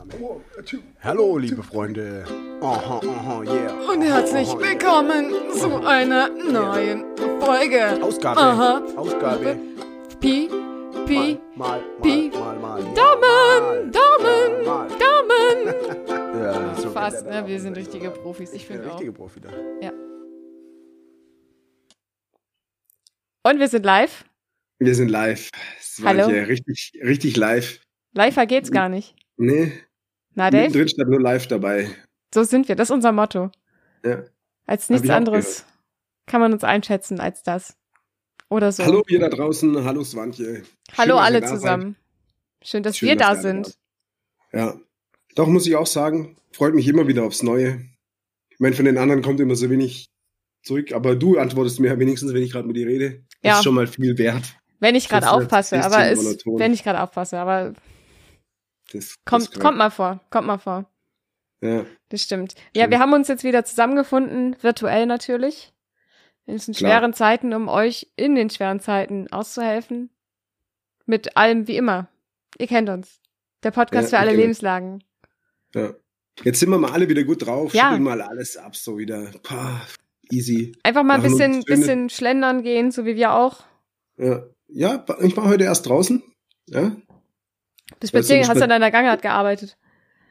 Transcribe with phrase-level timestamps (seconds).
[0.00, 0.40] Aufnahme.
[1.02, 2.24] Hallo, liebe Freunde.
[2.62, 3.72] Aha, aha, yeah.
[3.92, 7.04] Und herzlich willkommen zu einer neuen
[7.40, 8.02] Folge.
[8.02, 8.40] Ausgabe.
[8.40, 8.82] Aha.
[8.96, 9.58] Ausgabe.
[10.20, 10.48] Pi,
[11.06, 12.30] Pi, Mal, mal, Pi.
[12.32, 12.94] mal, mal, mal.
[12.94, 14.64] Daumen, Daumen.
[14.64, 15.00] Daumen.
[16.40, 17.46] Ja, so Fast, ne?
[17.46, 18.92] Wir sind richtige Profis, ich finde auch.
[18.92, 19.50] richtige Profi da.
[19.82, 19.92] Ja.
[23.42, 24.24] Und wir sind live.
[24.78, 25.50] Wir sind live.
[25.78, 26.28] Es war Hallo.
[26.28, 27.80] hier richtig, richtig live.
[28.14, 29.14] Live geht's gar nicht.
[29.36, 29.72] Nee,
[30.34, 30.64] Na, Dave?
[30.64, 31.88] mittendrin stand nur live dabei.
[32.32, 32.76] So sind wir.
[32.76, 33.50] Das ist unser Motto.
[34.04, 34.24] Ja.
[34.66, 35.64] Als nichts anderes
[36.26, 37.76] kann man uns einschätzen als das.
[38.48, 38.84] Oder so.
[38.84, 40.62] Hallo ihr da draußen, hallo Swantje.
[40.96, 41.96] Hallo Schön, alle zusammen.
[42.62, 43.66] Schön, dass Schön, wir dass da sind.
[43.66, 43.76] seid.
[44.52, 44.80] Ja.
[45.36, 47.84] Doch, muss ich auch sagen, freut mich immer wieder aufs Neue.
[48.50, 50.10] Ich meine, von den anderen kommt immer so wenig
[50.62, 53.22] zurück, aber du antwortest mir wenigstens, wenn ich gerade mit dir rede.
[53.42, 53.58] Das Ja.
[53.58, 54.44] ist schon mal viel wert.
[54.80, 56.58] Wenn ich gerade ist aufpasse, aber monoton.
[56.58, 57.74] wenn ich gerade aufpasse, aber
[58.92, 60.90] Das, kommt, das kommt mal vor, kommt mal vor.
[61.62, 62.54] Ja, Das stimmt.
[62.74, 62.90] Ja, Stimmt.
[62.92, 65.72] wir haben uns jetzt wieder zusammengefunden, virtuell natürlich.
[66.46, 66.90] In diesen Klar.
[66.98, 70.10] schweren Zeiten, um euch in den schweren Zeiten auszuhelfen.
[71.06, 72.08] Mit allem wie immer.
[72.58, 73.20] Ihr kennt uns.
[73.62, 75.04] Der Podcast Ja, für alle Lebenslagen.
[75.74, 75.94] ja.
[76.42, 77.88] Jetzt sind wir mal alle wieder gut drauf, Ja.
[77.88, 79.30] schütteln mal alles ab, so wieder.
[79.42, 79.82] Pah,
[80.30, 80.72] easy.
[80.82, 83.62] Einfach mal ein bisschen, bisschen schlendern gehen, so wie wir auch.
[84.16, 86.22] Ja, ja ich war heute erst draußen.
[86.66, 86.96] Ja,
[87.98, 89.76] Du spazieren, hast an deiner Gangart gearbeitet.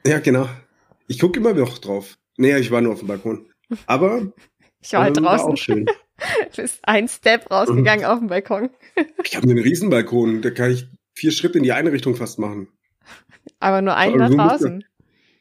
[0.06, 0.48] Ja, genau.
[1.08, 2.18] Ich gucke immer noch drauf.
[2.38, 3.48] Nee, ich war nur auf dem Balkon.
[3.86, 4.32] Aber
[4.82, 5.52] Ich war halt ähm, draußen.
[5.52, 5.86] auch schön.
[6.56, 8.70] Bist ein Step rausgegangen auf dem Balkon.
[9.24, 12.68] Ich habe einen Riesenbalkon, da kann ich vier Schritte in die eine Richtung fast machen.
[13.60, 14.84] Aber nur einen Aber nach du draußen.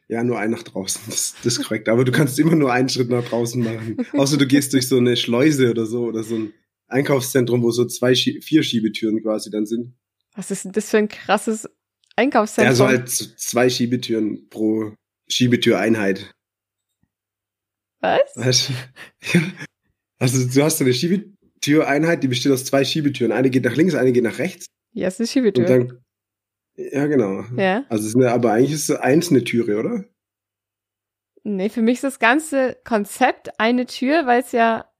[0.09, 1.03] Ja, nur einen nach draußen.
[1.07, 1.89] Das, das ist korrekt.
[1.89, 4.07] Aber du kannst immer nur einen Schritt nach draußen machen.
[4.13, 6.55] Außer du gehst durch so eine Schleuse oder so oder so ein
[6.87, 9.95] Einkaufszentrum, wo so zwei, vier Schiebetüren quasi dann sind.
[10.35, 11.69] Was ist denn das für ein krasses
[12.19, 12.71] Einkaufszentrum?
[12.71, 14.95] Ja, so halt zwei Schiebetüren pro
[15.29, 16.33] Schiebetüreinheit.
[18.01, 18.21] Was?
[18.35, 18.73] Weißt du?
[19.39, 19.43] Ja.
[20.21, 23.33] Also du hast so eine Schiebetüreinheit, die besteht aus zwei Schiebetüren.
[23.33, 24.67] Eine geht nach links, eine geht nach rechts.
[24.93, 25.65] Ja, ist eine Schiebetür.
[25.65, 26.05] Und dann.
[26.77, 27.45] Ja, genau.
[27.57, 27.85] ja.
[27.89, 30.05] Also es ist eine, aber eigentlich ist so eins eine Türe, oder?
[31.45, 34.91] Nee, für mich ist das ganze Konzept eine Tür, weil es ja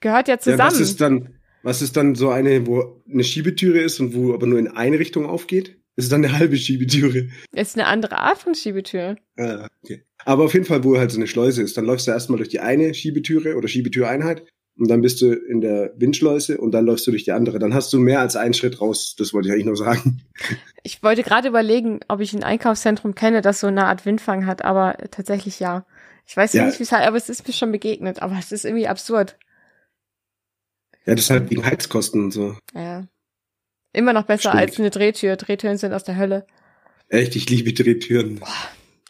[0.00, 0.58] gehört ja Ja, zusammen.
[0.60, 1.33] was ist dann,
[1.64, 4.98] was ist dann so eine, wo eine Schiebetüre ist und wo aber nur in eine
[4.98, 5.76] Richtung aufgeht?
[5.96, 7.28] Das ist dann eine halbe Schiebetüre.
[7.52, 9.16] ist eine andere Art von Schiebetür.
[9.38, 10.02] Ah, okay.
[10.24, 12.48] Aber auf jeden Fall, wo halt so eine Schleuse ist, dann läufst du erstmal durch
[12.48, 14.44] die eine Schiebetüre oder Schiebetüreinheit
[14.76, 17.60] und dann bist du in der Windschleuse und dann läufst du durch die andere.
[17.60, 19.14] Dann hast du mehr als einen Schritt raus.
[19.16, 20.22] Das wollte ich eigentlich nur sagen.
[20.82, 24.64] Ich wollte gerade überlegen, ob ich ein Einkaufszentrum kenne, das so eine Art Windfang hat,
[24.64, 25.86] aber tatsächlich ja.
[26.26, 26.66] Ich weiß Ja.
[26.66, 29.36] nicht, wie es heißt, aber es ist mir schon begegnet, aber es ist irgendwie absurd.
[31.06, 32.56] Ja, das ist halt wegen Heizkosten und so.
[32.74, 33.06] Ja.
[33.92, 34.54] Immer noch besser Stimmt.
[34.56, 35.36] als eine Drehtür.
[35.36, 36.46] Drehtüren sind aus der Hölle.
[37.08, 38.40] Echt, ich liebe Drehtüren.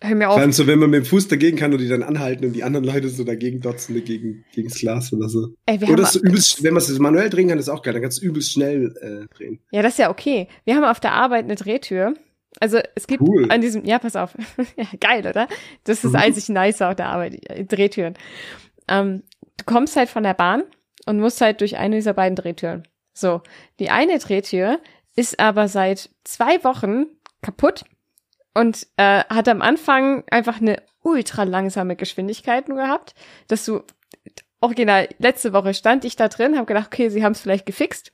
[0.02, 0.40] Hör mir Vor auf.
[0.40, 2.62] allem so, wenn man mit dem Fuß dagegen kann und die dann anhalten und die
[2.64, 5.54] anderen Leute so dagegen dotzen, gegen, gegen das Glas oder so.
[5.64, 7.94] Ey, wir Oder haben, so übelst, wenn man es manuell drehen kann, ist auch geil.
[7.94, 9.60] Dann kannst du übelst schnell äh, drehen.
[9.70, 10.48] ja, das ist ja okay.
[10.64, 12.14] Wir haben auf der Arbeit eine Drehtür.
[12.60, 13.50] Also es gibt Cool.
[13.50, 14.34] an diesem, ja, pass auf.
[14.76, 15.48] ja, geil, oder?
[15.84, 16.16] Das ist Mhm.
[16.16, 17.40] einzig nice auf der Arbeit,
[17.72, 18.14] Drehtüren.
[18.88, 19.22] Ähm,
[19.56, 20.64] du kommst halt von der Bahn
[21.06, 22.86] und musst halt durch eine dieser beiden Drehtüren.
[23.12, 23.42] So,
[23.78, 24.80] die eine Drehtür
[25.16, 27.06] ist aber seit zwei Wochen
[27.42, 27.84] kaputt
[28.54, 33.14] und äh, hat am Anfang einfach eine ultra langsame Geschwindigkeit nur gehabt,
[33.48, 33.82] dass du
[34.60, 38.12] original letzte Woche stand ich da drin, habe gedacht, okay, sie haben es vielleicht gefixt.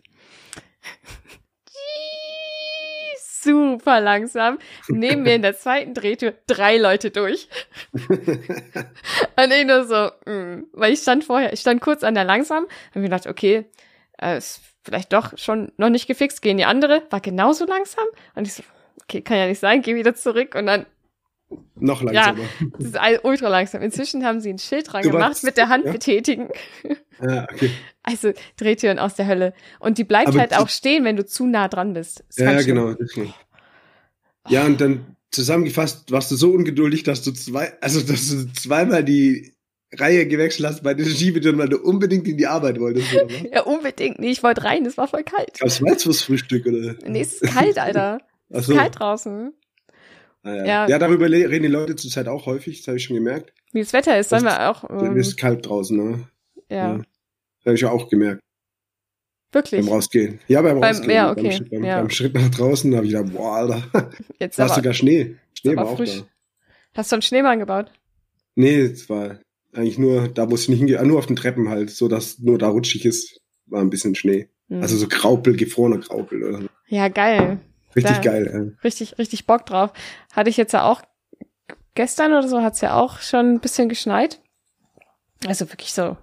[3.43, 4.59] Super langsam.
[4.89, 7.49] Neben mir in der zweiten Drehtür drei Leute durch.
[7.93, 12.67] Und ich nur so, mm, weil ich stand vorher, ich stand kurz an der langsam,
[12.91, 13.65] habe mir gedacht, okay,
[14.21, 18.05] äh, ist vielleicht doch schon noch nicht gefixt, gehen die andere, war genauso langsam.
[18.35, 18.63] Und ich so,
[19.03, 20.87] okay, kann ja nicht sein, geh wieder zurück und dann
[21.77, 22.45] Noch langsamer.
[22.79, 23.83] das ist ultra langsam.
[23.83, 25.93] Inzwischen haben sie ein Schild dran gemacht, mit der Hand ja?
[25.93, 26.49] betätigen.
[27.23, 27.71] Ja, okay.
[28.11, 29.55] Also Drehtüren aus der Hölle.
[29.79, 32.25] Und die bleibt Aber halt auch stehen, wenn du zu nah dran bist.
[32.29, 32.95] Ist Ja, ja, genau.
[34.49, 39.05] Ja, und dann zusammengefasst warst du so ungeduldig, dass du zwei, also dass du zweimal
[39.05, 39.55] die
[39.93, 43.13] Reihe gewechselt hast bei den Schiebetüren, weil du unbedingt in die Arbeit wolltest.
[43.15, 43.27] Oder?
[43.53, 44.19] Ja, unbedingt.
[44.19, 45.59] Nee, ich wollte rein, es war voll kalt.
[45.59, 46.95] Gab's Weißwurstfrühstück oder?
[47.07, 48.21] Nee, es ist kalt, Alter.
[48.53, 48.73] Es so.
[48.73, 49.53] ist kalt draußen.
[50.43, 50.65] Ah, ja.
[50.65, 50.89] Ja.
[50.89, 50.99] ja.
[50.99, 53.53] darüber reden die Leute zurzeit auch häufig, das habe ich schon gemerkt.
[53.73, 54.91] Wie das Wetter ist, sollen Das- wir auch.
[54.91, 56.29] Ähm, ist kalt draußen, ne?
[56.69, 57.03] ja, ja.
[57.65, 58.41] Habe ich auch gemerkt
[59.53, 59.85] wirklich.
[59.85, 60.41] beim Rausgehen.
[60.49, 61.11] Ja, beim, Beim- Rausgehen.
[61.15, 61.99] ja, Beim, okay, Schritt- beim, ja.
[62.01, 63.83] beim Schritt nach draußen habe ich gedacht, boah, Alter,
[64.39, 65.37] Jetzt da sogar Schnee.
[65.55, 66.19] Schnee war auch frisch.
[66.21, 66.27] da.
[66.95, 67.91] Hast du einen Schneemann gebaut?
[68.55, 69.39] Nee, es war
[69.73, 72.39] eigentlich nur, da wo ich nicht hingehe, ah, nur auf den Treppen halt, so dass
[72.39, 74.49] nur da rutschig ist, war ein bisschen Schnee.
[74.69, 74.83] Hm.
[74.83, 77.61] Also so Graupel, gefrorener Graupel oder ja, geil.
[77.95, 78.51] Richtig Da- geil.
[78.75, 78.83] Ja.
[78.85, 79.93] richtig, richtig Bock drauf.
[80.33, 81.03] Hatte ich jetzt ja auch
[81.95, 84.41] gestern oder so, hat's ja auch schon ein bisschen geschneit.
[85.47, 86.17] Also wirklich so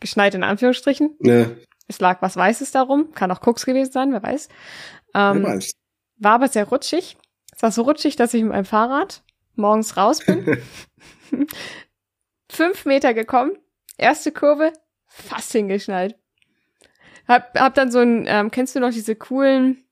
[0.00, 1.16] geschneit in Anführungsstrichen.
[1.20, 1.46] Ja,
[1.88, 3.12] Es lag was Weißes darum.
[3.12, 4.48] Kann auch Koks gewesen sein, wer weiß.
[5.14, 5.72] Ähm, wer weiß.
[6.18, 7.16] war aber sehr rutschig.
[7.54, 9.22] Es war so rutschig, dass ich mit meinem Fahrrad
[9.54, 10.58] morgens raus bin.
[12.50, 13.52] Fünf Meter gekommen,
[13.96, 14.72] erste Kurve,
[15.06, 16.16] fast hingeschnallt.
[17.26, 19.84] Hab, hab dann so ein, ähm, kennst du noch diese coolen,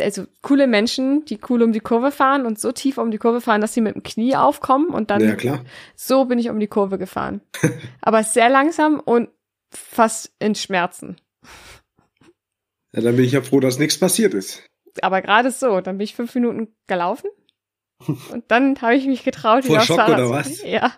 [0.00, 3.40] also coole Menschen, die cool um die Kurve fahren und so tief um die Kurve
[3.40, 5.64] fahren, dass sie mit dem Knie aufkommen und dann ja, klar.
[5.96, 7.40] so bin ich um die Kurve gefahren.
[8.00, 9.28] aber sehr langsam und
[9.72, 11.16] fast in Schmerzen.
[12.92, 14.64] Ja, dann bin ich ja froh, dass nichts passiert ist.
[15.02, 17.30] aber gerade so, dann bin ich fünf Minuten gelaufen
[18.06, 20.62] und dann habe ich mich getraut, wieder aufs Schock Fahrrad oder was?
[20.62, 20.92] Ja.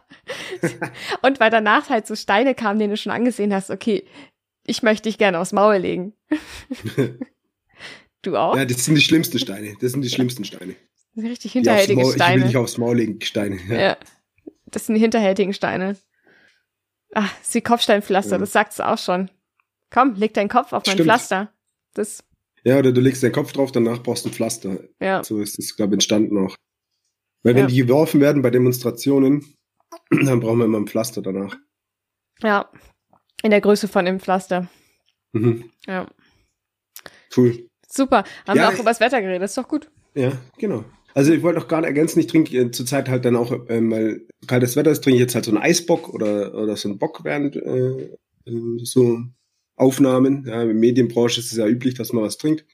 [1.23, 4.07] und weil danach halt so Steine kamen, denen du schon angesehen hast, okay,
[4.65, 6.15] ich möchte dich gerne aufs Maul legen.
[8.23, 8.57] du auch?
[8.57, 9.77] Ja, das sind die schlimmsten Steine.
[9.81, 10.75] Das sind die schlimmsten Steine.
[11.15, 12.45] Das sind richtig hinterhältige Maul, ich will Steine.
[12.47, 13.59] dich aufs Maul legen, Steine.
[13.69, 13.81] Ja.
[13.81, 13.97] ja.
[14.67, 15.97] Das sind die hinterhältigen Steine.
[17.15, 18.39] Ach, ist wie Kopfsteinpflaster, Ja.
[18.39, 19.31] das sagt's auch schon.
[19.91, 21.07] Komm, leg deinen Kopf auf mein Stimmt.
[21.07, 21.53] Pflaster.
[21.93, 22.25] Das,
[22.65, 24.79] ja, oder du legst deinen Kopf drauf, danach brauchst du ein Pflaster.
[25.01, 25.23] ja.
[25.23, 26.57] So ist es, glaube ich, entstanden auch.
[27.43, 27.67] Weil wenn Ja.
[27.67, 29.45] die geworfen werden bei Demonstrationen,
[30.11, 31.55] dann brauchen wir immer ein Pflaster danach.
[32.43, 32.71] Ja.
[33.43, 34.71] In der Größe von dem Pflaster.
[35.33, 35.71] Mhm.
[35.87, 36.09] Ja.
[37.37, 37.69] Cool.
[37.95, 38.25] Super.
[38.47, 39.91] Haben Ja, wir auch über das Wetter geredet, ist doch gut.
[40.15, 40.85] Ja, genau.
[41.15, 44.27] Also ich wollte noch gerade ergänzen, ich trinke äh, zurzeit halt dann auch, ähm, weil
[44.47, 47.23] kaltes Wetter ist, trinke ich jetzt halt so einen Eisbock oder, oder so einen Bock
[47.23, 48.09] während äh,
[48.83, 49.21] so
[49.77, 50.45] Aufnahmen.
[50.47, 52.65] Ja, in der Medienbranche ist es ja üblich, dass man was trinkt.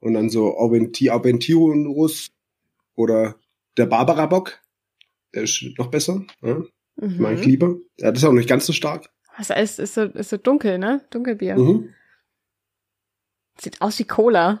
[0.00, 2.30] Und dann so Aventurus
[2.96, 3.36] oder
[3.78, 4.60] der Barbara-Bock.
[5.34, 6.24] Der ist noch besser.
[6.42, 6.62] Ja,
[6.96, 7.20] Mhm.
[7.20, 7.76] Mag ich lieber.
[7.98, 9.10] Ja, das ist auch nicht ganz so stark.
[9.36, 11.00] Was ist, ist, so, ist so dunkel, ne?
[11.10, 11.56] Dunkelbier.
[11.56, 11.88] Mhm.
[13.60, 14.60] Sieht aus wie Cola.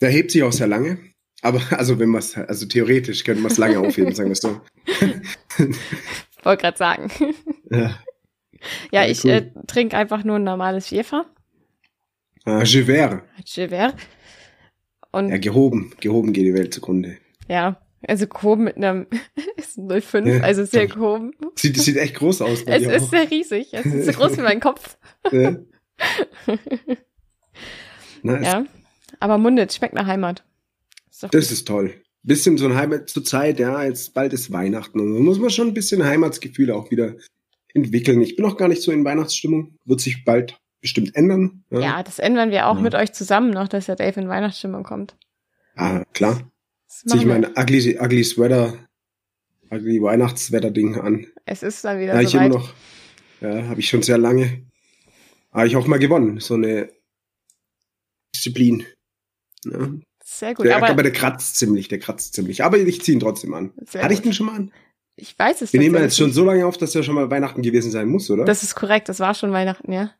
[0.00, 0.98] Der hebt sich auch sehr lange.
[1.42, 4.40] Aber also wenn man es, also theoretisch könnte man es lange aufheben, sagen wir es
[4.40, 4.60] so.
[6.44, 7.10] Wollte gerade sagen.
[7.70, 7.78] Ja.
[7.80, 7.98] ja,
[8.92, 9.30] Ja, ich cool.
[9.30, 11.26] äh, trinke einfach nur ein normales Jefer.
[12.44, 13.24] Ah, Gever.
[13.44, 13.94] Gever.
[15.12, 15.92] Und Ja, ja, gehoben.
[16.00, 17.18] Gehoben geht die Welt zugrunde.
[18.02, 19.06] also gehoben mit einem
[19.56, 20.40] ist ein 05, Ja.
[20.40, 21.32] also sehr gehoben.
[21.56, 22.62] Sieht, sieht echt groß aus.
[22.62, 23.10] Es ist auch.
[23.10, 23.74] sehr riesig.
[23.74, 24.96] Es ist so groß wie mein Kopf.
[25.30, 25.56] Ja.
[28.22, 28.44] Nice.
[28.46, 28.64] Ja.
[29.20, 30.44] Aber mundet, schmeckt nach Heimat.
[31.10, 31.94] Ist Das ist toll.
[32.22, 35.50] Bisschen so ein Heimat zur Zeit, ja, jetzt bald ist Weihnachten und da muss man
[35.50, 37.14] schon ein bisschen Heimatsgefühle auch wieder
[37.74, 38.20] entwickeln.
[38.20, 39.76] Ich bin noch gar nicht so in Weihnachtsstimmung.
[39.84, 41.64] Wird sich bald bestimmt ändern.
[41.70, 42.82] Ja, Ja, das ändern wir auch Ja.
[42.82, 45.16] mit euch zusammen noch, dass der Dave in Weihnachtsstimmung kommt.
[45.76, 46.50] Ah, klar.
[46.88, 48.74] Zieh ich mein ugly, ugly Sweater,
[49.70, 51.26] ugly Weihnachtswetter-Ding an.
[51.46, 52.62] Es ist dann wieder Ja, ich immer soweit.
[52.62, 52.72] noch.
[53.40, 54.62] Ja, habe ich schon sehr lange.
[55.52, 56.40] Habe ich auch mal gewonnen.
[56.40, 56.88] So eine
[58.48, 58.86] Disziplin.
[59.64, 59.88] Ja.
[60.24, 60.66] Sehr gut.
[60.66, 62.62] Der, aber, aber der kratzt ziemlich, der kratzt ziemlich.
[62.62, 63.72] Aber ich ziehe ihn trotzdem an.
[63.94, 64.26] Hatte ich gut.
[64.26, 64.72] den schon mal an?
[65.18, 66.36] ich weiß es Wir nehmen jetzt schon nicht.
[66.36, 68.44] so lange auf, dass ja schon mal Weihnachten gewesen sein muss, oder?
[68.44, 70.12] Das ist korrekt, das war schon Weihnachten, ja.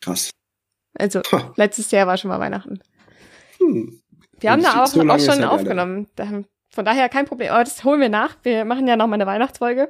[0.00, 0.30] Krass.
[0.94, 1.52] Also, Ha.
[1.56, 2.80] letztes Jahr war schon mal Weihnachten.
[3.58, 4.00] Hm.
[4.38, 6.06] Wir haben Das da auch, so auch schon aufgenommen.
[6.14, 7.50] Da, von daher kein Problem.
[7.50, 8.36] Aber das holen wir nach.
[8.44, 9.88] Wir machen ja noch mal eine Weihnachtsfolge.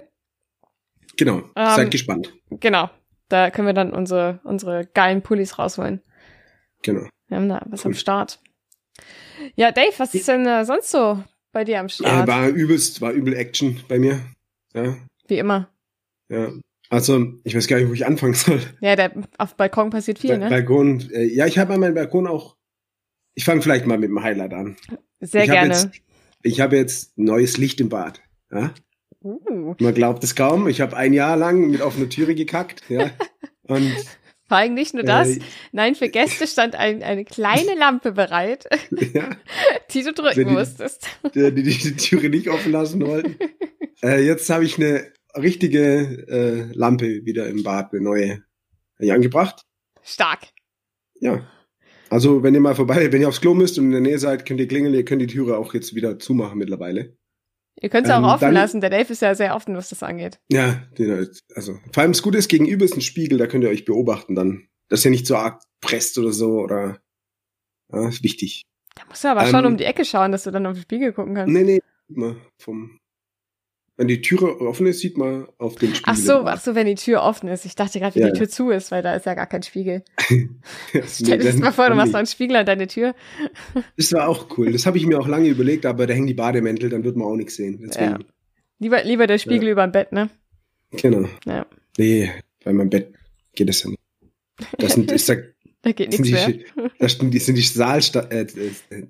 [1.19, 1.43] Genau.
[1.55, 2.33] Ähm, Seid gespannt.
[2.49, 2.89] Genau.
[3.29, 6.01] Da können wir dann unsere, unsere geilen Pullis rausholen.
[6.83, 7.07] Genau.
[7.29, 7.91] Wir haben da was Cool.
[7.93, 8.41] am Start.
[9.57, 11.23] Ja, Dave, was ist denn äh, sonst so
[11.53, 12.27] bei dir am Äh, Start?
[12.29, 14.21] war übelst, war übel Action bei mir.
[14.75, 15.69] Ja, Wie immer.
[16.29, 16.51] ja.
[16.91, 18.63] Also, ich weiß gar nicht, wo ich anfangen soll.
[18.81, 20.49] Ja, der, auf Balkon passiert viel, Ba- ne?
[20.49, 21.11] Balkon.
[21.13, 22.57] Äh, ja, ich habe an meinem Balkon auch.
[23.35, 24.77] Ich fange vielleicht mal mit dem Highlight an.
[25.21, 25.75] Sehr ich hab gerne.
[25.75, 25.91] Jetzt,
[26.43, 28.23] ich habe jetzt neues Licht im Bad.
[28.51, 28.73] Ja?
[29.23, 30.67] Uh, Man glaubt es kaum.
[30.67, 32.83] Ich habe ein Jahr lang mit offener Türe gekackt.
[32.89, 33.11] Ja.
[33.65, 33.93] Und
[34.49, 35.37] vor allem nicht nur das.
[35.37, 35.41] Äh,
[35.73, 38.67] Nein, für Gäste stand ein, eine kleine Lampe bereit,
[39.15, 39.31] ja,
[39.93, 41.07] die du drücken die- musstest.
[41.35, 43.37] die, die die Türe nicht offen lassen wollten.
[44.01, 49.13] Äh, jetzt habe ich eine richtige äh, Lampe wieder im Bad, eine neue, hab ich
[49.13, 49.63] angebracht.
[50.05, 50.47] Stark.
[51.21, 51.45] Ja.
[52.09, 54.47] Also, wenn ihr mal vorbei, wenn ihr aufs Klo müsst und in der Nähe seid,
[54.47, 57.18] könnt ihr klingeln, ihr könnt die Türe auch jetzt wieder zumachen mittlerweile.
[57.81, 58.81] Ihr könnt es Ähm, auch offen dann- lassen.
[58.81, 60.41] Der Dave ist ja sehr offen, was das angeht.
[60.51, 60.83] Ja,
[61.55, 64.35] also vor allem das Gute ist, gegenüber ist ein Spiegel, da könnt ihr euch beobachten
[64.35, 64.69] dann.
[64.89, 66.99] Dass ihr nicht so arg presst oder so oder
[67.93, 68.63] ja, ist wichtig.
[68.97, 70.83] Da musst du aber Ähm, schon um die Ecke schauen, dass du dann auf den
[70.83, 71.53] Spiegel gucken kannst.
[71.53, 72.98] Nee, nee, vom
[73.99, 76.05] wenn die Türe offen ist, sieht man auf den Spiegel.
[76.07, 77.65] Ach so, ach so, wenn die Tür offen ist.
[77.67, 79.63] Ich dachte gerade, wie Ja, die Tür zu ist, weil da ist ja gar kein
[79.65, 80.05] Spiegel.
[80.93, 83.15] Ja, Stell dir das mal vor, du machst noch einen Spiegel an deine Tür.
[83.97, 84.73] Das war auch cool.
[84.73, 87.27] Das habe ich mir auch lange überlegt, aber da hängen die Bademäntel, dann wird man
[87.27, 87.81] auch nichts sehen.
[87.87, 88.25] Deswegen,
[88.79, 89.73] Lieber, lieber der Spiegel Ja.
[89.73, 90.31] über dem Bett, ne?
[90.93, 91.29] Genau.
[91.45, 91.67] Ja.
[91.99, 92.31] Nee,
[92.65, 93.13] bei meinem Bett
[93.55, 94.01] geht es ja nicht.
[94.79, 95.35] Das sind, ist da,
[95.83, 96.55] Da geht nichts mehr.
[96.99, 98.43] da sind die, sind die Stahlsta äh,
[98.91, 99.07] äh,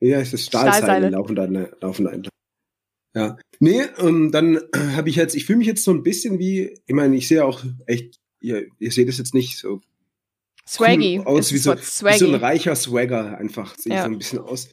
[0.00, 1.08] ja, ist das Stahlseile Stahlseile.
[1.10, 2.30] laufen da, ne, laufen da entlang.
[3.14, 3.36] Ja.
[3.58, 4.60] Nee, und dann
[4.96, 7.44] habe ich jetzt, ich fühle mich jetzt so ein bisschen wie, ich meine, ich sehe
[7.44, 9.80] auch echt, ihr, ihr seht es jetzt nicht so
[10.66, 11.18] Swaggy.
[11.20, 12.18] cool aus wie so, Wort wie Swaggy.
[12.18, 14.04] so ein reicher Swagger einfach, sehe ich Ja.
[14.04, 14.68] so ein bisschen aus.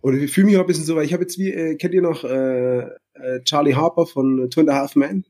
[0.00, 1.94] Und ich fühle mich auch ein bisschen so, weil ich habe jetzt wie, äh, kennt
[1.94, 5.24] ihr noch äh, äh, Charlie Harper von Two and a Half Men?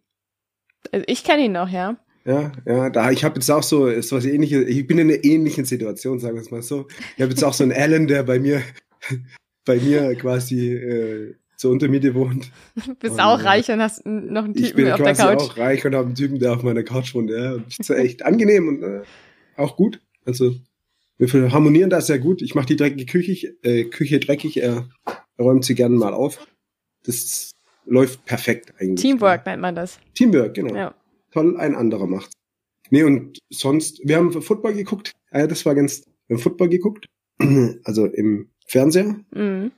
[0.92, 1.98] Also ich kenne ihn noch, ja.
[2.24, 5.24] Ja, ja, da ich habe jetzt auch so ist was ähnliches, ich bin in einer
[5.24, 6.86] ähnlichen Situation, sagen wir es mal so.
[7.16, 8.62] Ich habe jetzt auch so einen Alan, der bei mir
[9.64, 12.50] bei mir quasi äh, zur Untermiete wohnt.
[12.98, 15.38] Bist Und, auch äh, reich und hast noch einen Ich Typen bin auf der Couch.
[15.38, 17.54] auch reich und habe einen Typen, der auf meiner Couch wohnt, ja.
[17.54, 19.02] Und ist echt angenehm und äh,
[19.56, 20.00] auch gut.
[20.24, 20.56] Also
[21.18, 22.42] wir harmonieren da sehr gut.
[22.42, 24.88] Ich mache die dreckige Küche, äh, Küche dreckig, er
[25.38, 26.44] räumt sie gerne mal auf.
[27.04, 27.52] Das
[27.86, 29.00] läuft perfekt eigentlich.
[29.00, 30.00] Teamwork nennt man das.
[30.14, 30.74] Teamwork, genau.
[30.74, 30.94] Ja.
[31.30, 32.32] Toll, ein anderer macht.
[32.90, 35.12] Nee, und sonst, wir haben Football geguckt.
[35.32, 37.06] Ja, das war ganz, wir haben Football geguckt.
[37.84, 39.16] Also im Fernseher.
[39.32, 39.72] Mhm.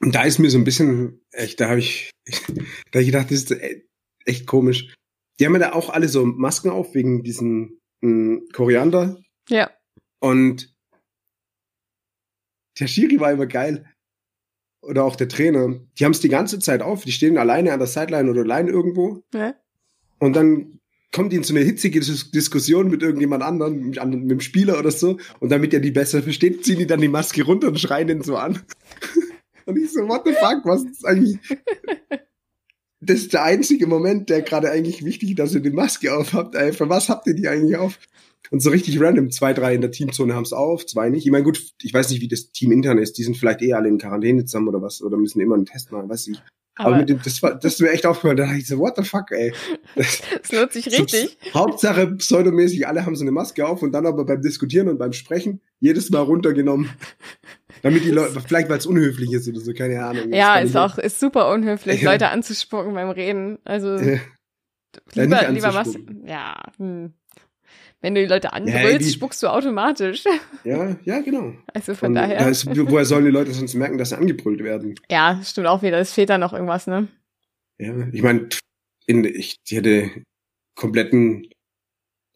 [0.00, 3.30] Und da ist mir so ein bisschen, echt, da habe ich, da hab ich gedacht,
[3.30, 3.84] das ist e-
[4.24, 4.94] echt komisch.
[5.38, 9.20] Die haben ja da auch alle so Masken auf wegen diesen mh, Koriander.
[9.48, 9.70] Ja.
[10.20, 10.74] Und
[12.78, 13.90] der Schiri war immer geil.
[14.82, 15.80] Oder auch der Trainer.
[15.98, 17.04] Die haben es die ganze Zeit auf.
[17.04, 19.22] Die stehen alleine an der Sideline oder allein irgendwo.
[19.34, 19.54] ja.
[20.18, 20.80] Und dann
[21.12, 24.90] kommt die in so eine hitzige Dis Diskussion mit irgendjemand anderem, mit, dem Spieler oder
[24.90, 25.18] so.
[25.40, 28.22] Und damit er die besser versteht, ziehen die dann die Maske runter und schreien den
[28.22, 28.62] so an.
[29.66, 31.38] Und ich so, what the fuck, was ist eigentlich?
[33.00, 36.54] Das ist der einzige Moment, der gerade eigentlich wichtig ist, dass ihr die Maske aufhabt.
[36.54, 37.98] Ey, für was habt ihr die eigentlich auf?
[38.50, 41.26] Und so richtig random, zwei, drei in der Teamzone haben es auf, zwei nicht.
[41.26, 43.18] Ich meine, gut, ich weiß nicht, wie das Team intern ist.
[43.18, 45.92] Die sind vielleicht eh alle in Quarantäne zusammen oder was, oder müssen immer einen Test
[45.92, 46.42] machen, weiß ich.
[46.76, 48.36] Aber, Aber mit dem, das, war, das ist mir echt aufgefallen.
[48.36, 49.52] Da dachte ich so, what the fuck, ey.
[49.94, 51.38] Das, es lohnt sich richtig.
[51.42, 54.98] so, Hauptsache pseudomäßig, alle haben so eine Maske auf und dann aber beim Diskutieren und
[54.98, 56.90] beim Sprechen jedes Mal runtergenommen.
[57.82, 60.32] Damit die Leute, vielleicht weil es unhöflich ist oder so, keine Ahnung.
[60.32, 62.12] Ja, ist auch ist super unhöflich, Ja.
[62.12, 63.58] Leute anzuspucken beim Reden.
[63.64, 64.18] Also Ja,
[65.14, 65.96] lieber, nicht lieber was.
[66.24, 66.62] Ja.
[66.78, 67.12] Hm.
[68.02, 70.24] Wenn du die Leute anbrüllst, die- spuckst du automatisch.
[70.64, 71.54] ja, ja, genau.
[71.72, 72.38] Also von Und daher.
[72.38, 74.94] da ist, woher sollen die Leute sonst merken, dass sie angebrüllt werden?
[75.10, 75.98] Ja, stimmt auch wieder.
[75.98, 77.08] Es fehlt da noch irgendwas, ne?
[77.78, 78.48] Ja, ich meine,
[79.06, 80.10] in, ich hätte
[80.74, 81.48] kompletten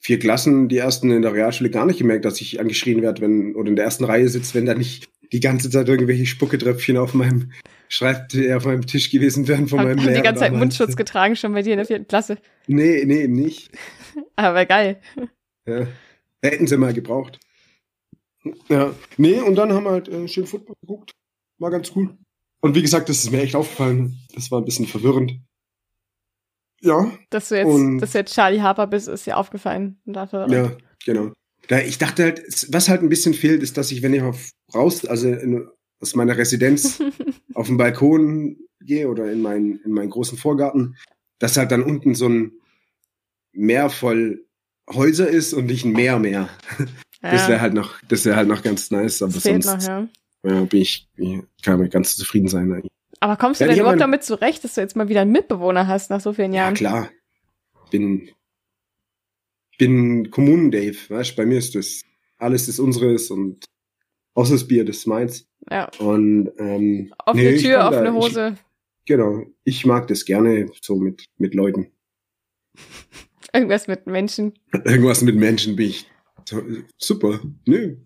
[0.03, 3.55] vier Klassen, die ersten in der Realschule gar nicht gemerkt, dass ich angeschrien werde, wenn,
[3.55, 7.15] oder in der ersten Reihe sitzt, wenn da nicht die ganze Zeit irgendwelche Spucketröpfchen auf
[7.15, 7.53] meinem
[7.89, 10.19] Schreibtisch, auf meinem Tisch gewesen wären von Haben, meinem haben Lehrer.
[10.21, 10.61] die ganze Zeit damals.
[10.61, 12.39] Mundschutz getragen, schon bei dir in der vierten Klasse.
[12.67, 13.71] Nee, nee, eben nicht.
[14.37, 15.01] Aber geil.
[15.67, 15.87] Ja.
[16.43, 17.39] Hätten sie mal gebraucht.
[18.69, 18.95] Ja.
[19.17, 21.13] Nee, und dann haben wir halt äh, schön Football geguckt.
[21.59, 22.17] War ganz cool.
[22.61, 24.19] Und wie gesagt, das ist mir echt aufgefallen.
[24.35, 25.39] Das war ein bisschen verwirrend.
[26.83, 30.01] Ja, Dass du jetzt, Und- dass du jetzt Charlie Harper bist, ist dir aufgefallen.
[30.07, 30.73] Dachte, ja,
[31.05, 31.33] genau.
[31.69, 34.51] Da, ich dachte halt, was halt ein bisschen fehlt, ist, dass ich, wenn ich auf,
[34.75, 35.69] raus, also in,
[36.01, 37.03] aus meiner Residenz
[37.55, 40.97] auf den Balkon gehe oder in meinen, in meinen großen Vorgarten,
[41.39, 42.53] dass halt dann unten so ein
[43.53, 44.47] Meer voll
[44.89, 46.49] Häuser ist und nicht ein Meer mehr.
[47.21, 49.83] Das wäre ja, halt noch, das wäre halt noch ganz nice, aber das sonst noch,
[49.83, 50.09] ja.
[50.45, 51.09] ja, bin ich,
[51.63, 52.91] kann mir ganz zufrieden sein eigentlich.
[53.21, 55.87] Aber kommst du Ja, denn überhaupt damit zurecht, dass du jetzt mal wieder einen Mitbewohner
[55.87, 56.75] hast nach so vielen Ja, Jahren?
[56.75, 57.11] klar.
[57.91, 58.31] Bin,
[59.79, 62.03] bin Kommunen-Dave, weißt bei mir ist das,
[62.39, 63.67] alles ist unseres und
[64.49, 65.47] das Bier, das ist meins.
[65.71, 65.91] Ja.
[65.99, 68.55] Und, ähm, Offene nee, Tür, kann da- offene Hose.
[68.55, 69.45] Ich, genau.
[69.65, 71.89] Ich mag das gerne so mit, mit Leuten.
[73.53, 74.55] Irgendwas mit Menschen.
[74.85, 76.07] Irgendwas mit Menschen bin ich
[76.99, 77.41] super.
[77.67, 77.97] Nö,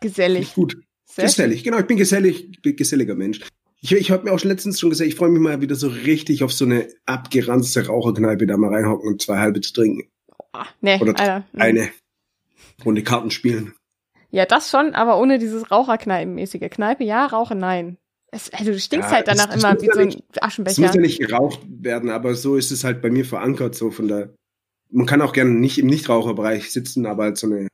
[0.00, 0.54] Gesellig.
[0.54, 0.76] gut.
[1.04, 1.78] Sehr Gesellig, genau.
[1.78, 3.40] Ich bin gesellig, ich bin geselliger Mensch.
[3.80, 5.88] Ich, ich habe mir auch schon letztens schon gesagt, ich freue mich mal wieder so
[5.88, 10.08] richtig auf so eine abgeranzte Raucherkneipe da mal reinhocken und zwei halbe zu trinken.
[10.52, 11.46] Ah, nee, Oder Alter.
[11.54, 11.90] Eine
[12.84, 13.74] Runde Karten spielen.
[14.36, 16.68] Ja, das schon, aber ohne dieses Raucherkneipenmäßige.
[16.70, 17.96] Kneipe, ja, Rauche, nein.
[18.30, 20.42] Es, also du stinkst Ja, halt danach das immer wie ja so ein nicht- Es
[20.42, 20.82] Aschenbecher.
[20.82, 24.08] muss ja nicht geraucht werden, aber so ist es halt bei mir verankert, so von
[24.08, 24.34] der.
[24.90, 27.68] Man kann auch gerne nicht im Nichtraucherbereich sitzen, aber halt so eine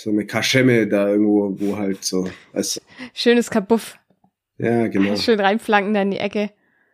[0.00, 2.62] so eine Kaschemme da irgendwo, wo halt so, du,
[3.12, 3.98] Schönes Kabuff.
[4.56, 5.14] ja, genau.
[5.16, 6.50] Schön reinflanken da in die Ecke.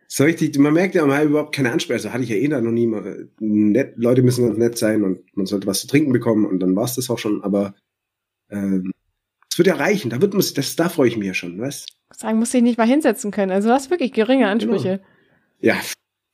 [0.09, 1.93] So richtig, man merkt ja, man hat überhaupt keine Ansprüche.
[1.95, 3.29] Also hatte ich ja eh da noch nie mal.
[3.39, 6.75] Nett, Leute müssen ganz nett sein und man sollte was zu trinken bekommen und dann
[6.75, 7.43] war's das auch schon.
[7.43, 7.75] Aber
[8.49, 8.91] ähm,
[9.49, 10.09] es wird ja reichen.
[10.09, 11.89] Da wird das, da freue ich mich ja schon, weißt?
[12.11, 13.51] Sagen, muss ich nicht mal hinsetzen können.
[13.51, 15.01] Also du hast wirklich geringe Ansprüche.
[15.59, 15.79] Ja,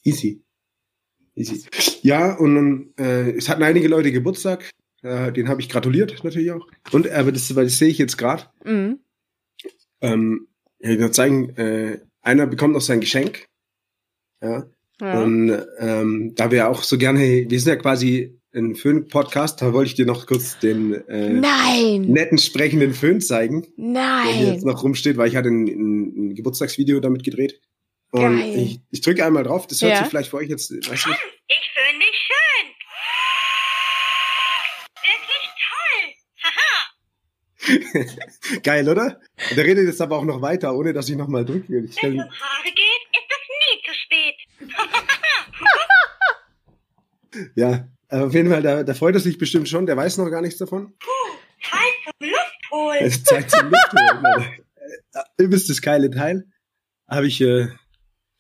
[0.04, 0.44] easy,
[1.36, 1.66] easy.
[2.02, 4.70] Ja und äh, es hatten einige Leute Geburtstag.
[5.02, 6.68] Äh, den habe ich gratuliert natürlich auch.
[6.92, 8.46] Und aber das, weil das sehe ich jetzt gerade.
[8.66, 9.00] Mhm.
[10.02, 10.48] Ähm,
[10.80, 11.50] ich will nur zeigen.
[11.58, 13.48] Äh, einer bekommt noch sein Geschenk.
[14.42, 14.68] Ja.
[15.02, 15.22] Ja.
[15.22, 19.62] Und ähm, da wir auch so gerne, wir sind ja quasi einen Föhn-Podcast.
[19.62, 22.02] Da wollte ich dir noch kurz den äh, Nein!
[22.04, 24.54] netten sprechenden Föhn zeigen, der hier Nein!
[24.54, 27.60] jetzt noch rumsteht, weil ich hatte ein, ein, ein Geburtstagsvideo damit gedreht.
[28.12, 28.58] Und Geil.
[28.60, 29.66] ich, ich drücke einmal drauf.
[29.68, 29.98] Das hört Ja.
[30.00, 31.20] sich vielleicht für euch jetzt, weiß ich nicht.
[31.48, 32.68] Ich finde dich schön.
[35.02, 35.50] Wirklich
[37.66, 38.04] toll.
[38.54, 38.60] Haha.
[38.64, 39.20] Geil, oder?
[39.50, 41.66] Und der redet jetzt aber auch noch weiter, ohne dass ich nochmal drücke.
[41.70, 44.36] Wenn es um Haare geht, ist es nie zu spät.
[47.56, 47.88] ja,
[48.22, 49.86] auf jeden Fall, da, da freut er sich bestimmt schon.
[49.86, 50.94] Der weiß noch gar nichts davon.
[51.62, 51.80] Zeit
[52.20, 53.00] zum Luft holen.
[53.02, 54.26] Es ist Zeit zum Luftholen.
[55.14, 55.26] Alter.
[55.38, 56.46] Äh, Übelstes geile Teil.
[57.08, 57.68] Habe ich äh,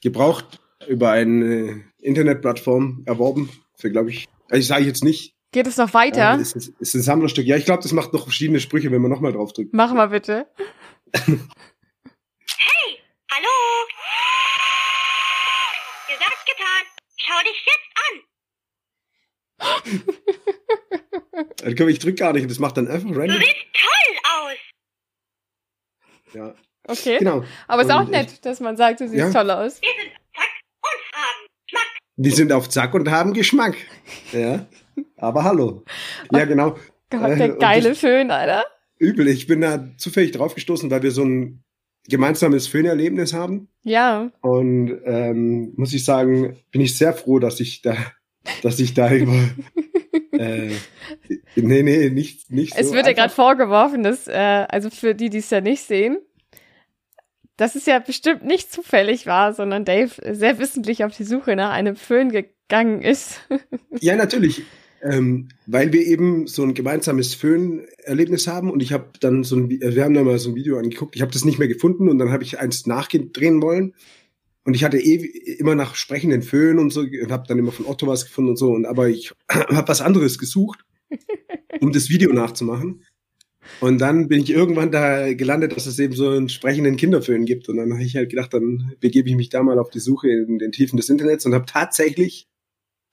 [0.01, 3.50] gebraucht über eine äh, Internetplattform erworben.
[3.77, 5.36] Für, glaube ich, also ich sage jetzt nicht.
[5.51, 6.38] Geht es noch weiter?
[6.38, 7.46] Äh, ist, ist, ist ein Sammlerstück.
[7.46, 9.74] Ja, ich glaube, das macht noch verschiedene Sprüche, wenn man nochmal drauf drückt.
[9.74, 10.48] Mach mal bitte.
[11.15, 11.38] Hallo.
[16.08, 16.86] Gesagt, getan.
[17.18, 18.32] Schau dich jetzt an.
[21.63, 22.50] Also, komm, ich drück gar nicht.
[22.50, 23.38] Das macht dann einfach Du random.
[23.38, 24.57] siehst toll aus.
[26.33, 26.55] Ja,
[26.88, 27.17] Okay.
[27.19, 27.43] genau.
[27.67, 29.31] Aber ist auch Und nett, dass man sagt, du siehst Ja.
[29.31, 29.79] toll aus.
[29.81, 30.53] Wir sind zack
[30.93, 31.88] und haben Schmack.
[32.17, 33.75] Die sind auf Zack und haben Geschmack.
[34.31, 34.67] Ja.
[35.17, 35.83] Aber hallo.
[36.31, 36.77] Ja, genau.
[37.10, 38.65] Gott, Äh, der und geile Föhn, Alter.
[39.00, 39.27] Übel.
[39.27, 41.63] Ich bin da zufällig draufgestoßen, weil wir so ein
[42.07, 43.69] gemeinsames Föhnerlebnis haben.
[43.83, 44.29] Ja.
[44.41, 47.95] Und ähm, muss ich sagen, bin ich sehr froh, dass ich da,
[48.62, 49.33] dass ich da über.
[50.31, 50.71] äh,
[51.55, 52.93] nee, nee, nicht, nicht Es so.
[52.93, 56.17] wird ja gerade vorgeworfen, dass, äh, also für die, die es ja nicht sehen,
[57.57, 61.71] dass es ja bestimmt nicht zufällig war, sondern Dave sehr wissentlich auf die Suche nach
[61.71, 63.39] einem Föhn gegangen ist.
[64.00, 64.63] Ja, natürlich.
[65.01, 69.69] Ähm, weil wir eben so ein gemeinsames Föhn-Erlebnis haben und ich habe dann so ein,
[69.69, 72.17] wir haben da mal so ein Video angeguckt, ich habe das nicht mehr gefunden und
[72.17, 73.93] dann habe ich eins nachdrehen wollen
[74.65, 75.15] und ich hatte eh
[75.58, 78.58] immer nach sprechenden Föhn und so und habe dann immer von Otto was gefunden und
[78.58, 80.86] so und aber ich habe was anderes gesucht,
[81.82, 83.03] um das Video nachzumachen
[83.79, 87.70] und dann bin ich irgendwann da gelandet, dass es eben so einen sprechenden Kinderföhn gibt
[87.70, 90.29] und dann habe ich halt gedacht, dann begebe ich mich da mal auf die Suche
[90.29, 92.48] in den Tiefen des Internets und habe tatsächlich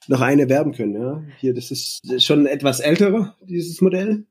[0.08, 1.22] noch eine werben können, ja.
[1.38, 4.24] Hier, das ist schon etwas älterer, dieses Modell.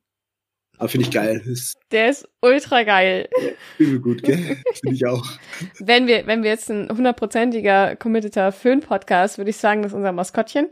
[0.79, 1.43] Aber finde ich geil.
[1.45, 3.29] Ist Der ist ultra geil.
[3.77, 4.57] übel gut, gell?
[4.73, 5.25] Finde ich auch.
[5.79, 10.13] Wenn wir, wenn wir jetzt ein hundertprozentiger committeter Föhn-Podcast, würde ich sagen, das ist unser
[10.13, 10.69] Maskottchen.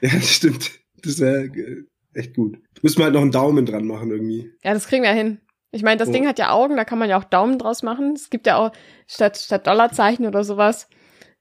[0.00, 0.70] Ja, das stimmt.
[1.02, 2.58] Das wäre äh, echt gut.
[2.82, 4.50] Müssen wir halt noch einen Daumen dran machen irgendwie.
[4.64, 5.40] Ja, das kriegen wir hin.
[5.72, 6.12] Ich meine, das Oh.
[6.12, 8.14] Ding hat ja Augen, da kann man ja auch Daumen draus machen.
[8.14, 8.72] Es gibt ja auch
[9.06, 10.88] statt, statt Dollarzeichen oder sowas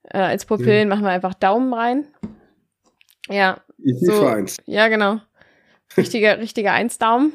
[0.09, 2.07] äh, als Pupillen machen wir einfach Daumen rein.
[3.29, 4.11] Ja, Ich So.
[4.11, 4.57] für eins.
[4.65, 5.21] ja, genau.
[5.95, 7.31] Richtiger, richtiger Eins-Daumen.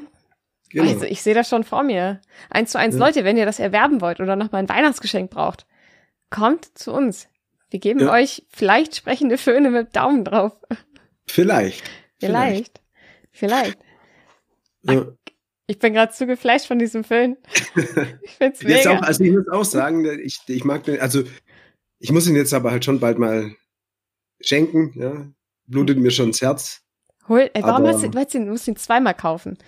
[0.70, 0.90] Genau.
[0.90, 2.20] Also ich sehe das schon vor mir.
[2.50, 3.00] Eins zu eins, Ja.
[3.06, 5.66] Leute, wenn ihr das erwerben wollt oder noch mal ein Weihnachtsgeschenk braucht,
[6.30, 7.28] kommt zu uns.
[7.70, 8.12] Wir geben Ja.
[8.12, 10.52] euch vielleicht sprechende Föhne mit Daumen drauf.
[11.26, 11.82] Vielleicht.
[12.20, 12.80] Vielleicht.
[13.30, 13.78] Vielleicht.
[14.82, 15.06] Ja.
[15.66, 17.36] Ich bin gerade zu geflasht von diesem Föhn.
[18.22, 18.98] Ich find's Jetzt mega.
[18.98, 21.22] auch, also ich muss auch sagen, ich, ich mag den, also
[21.98, 23.54] ich muss ihn jetzt aber halt schon bald mal
[24.40, 25.26] schenken, ja.
[25.66, 26.80] Blutet mir schon ins Herz.
[27.28, 29.58] Hol, ey, warum aber- hast du, du, hast ihn, du musst ihn zweimal kaufen?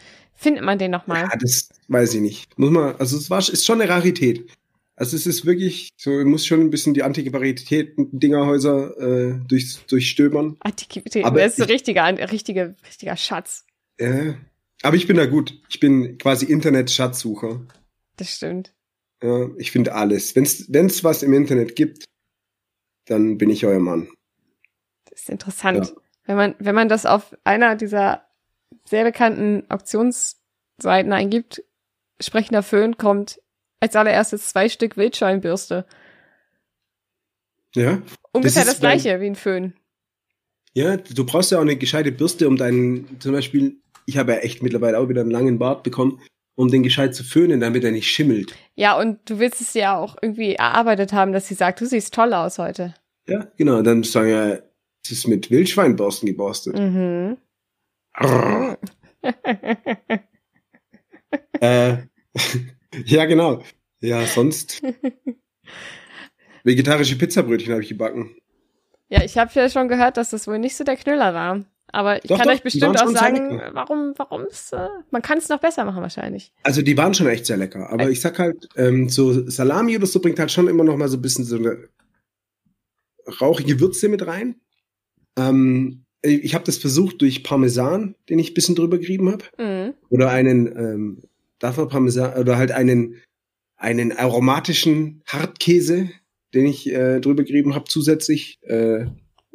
[0.42, 1.28] Findet man den nochmal?
[1.30, 2.58] Ja, das weiß ich nicht.
[2.58, 4.50] Muss man, also es war, ist schon eine Rarität.
[4.96, 10.56] Also es ist wirklich, so man muss schon ein bisschen die Antiquaritäten-Dingerhäuser äh, durch, durchstöbern.
[10.60, 13.64] Antiquitäten, Aber das ist ich- richtiger, richtiger, richtiger Schatz.
[14.00, 14.34] Ja.
[14.82, 15.60] Aber ich bin da gut.
[15.68, 17.60] Ich bin quasi Internet-Schatzsucher.
[18.16, 18.72] Das stimmt.
[19.22, 20.34] Ja, ich finde alles.
[20.36, 22.04] Wenn's, wenn's was im Internet gibt,
[23.06, 24.08] dann bin ich euer Mann.
[25.10, 25.86] Das ist interessant.
[25.88, 25.92] Ja.
[26.24, 28.24] Wenn man, wenn man das auf einer dieser
[28.84, 31.62] sehr bekannten Auktionsseiten eingibt,
[32.20, 33.40] sprechender Föhn kommt
[33.80, 35.86] als allererstes zwei Stück Wildschweinbürste.
[37.74, 38.02] Ja?
[38.32, 39.74] Ungefähr ist das, gleiche wie ein Föhn.
[40.74, 44.38] Ja, du brauchst ja auch eine gescheite Bürste, um deinen, zum Beispiel, ich habe ja
[44.38, 46.20] echt mittlerweile auch wieder einen langen Bart bekommen,
[46.54, 48.54] um den gescheit zu föhnen, damit er nicht schimmelt.
[48.74, 52.14] Ja, und du willst es ja auch irgendwie erarbeitet haben, dass sie sagt, du siehst
[52.14, 52.94] toll aus heute.
[53.26, 53.82] Ja, genau.
[53.82, 54.58] Dann sagen ja,
[55.02, 56.78] es ist mit Wildschweinborsten geborstet.
[56.78, 57.38] Mhm.
[61.60, 61.96] Äh,
[63.04, 63.62] ja, genau.
[64.00, 64.82] Ja, sonst.
[66.64, 68.36] Vegetarische Pizzabrötchen habe ich gebacken.
[69.08, 71.64] Ja, ich habe ja schon gehört, dass das wohl nicht so der Knüller war.
[71.92, 73.70] Aber ich Doch, kann doch, euch bestimmt auch sagen, lecker.
[73.74, 76.52] warum, warum es, äh, man kann es noch besser machen wahrscheinlich.
[76.62, 77.90] Also die waren schon echt sehr lecker.
[77.90, 81.08] Aber ich sag halt, ähm, so Salami oder so bringt halt schon immer noch mal
[81.08, 81.88] so ein bisschen so eine
[83.40, 84.60] rauchige Würze mit rein.
[85.36, 89.44] Ähm, ich habe das versucht durch Parmesan, den ich ein bisschen drüber gerieben habe.
[89.58, 89.94] Mhm.
[90.10, 91.22] Oder einen, ähm,
[91.58, 93.16] darf man Parmesan, oder halt einen,
[93.76, 96.10] einen aromatischen Hartkäse,
[96.54, 98.58] den ich äh, drüber gerieben habe zusätzlich.
[98.62, 99.06] Äh,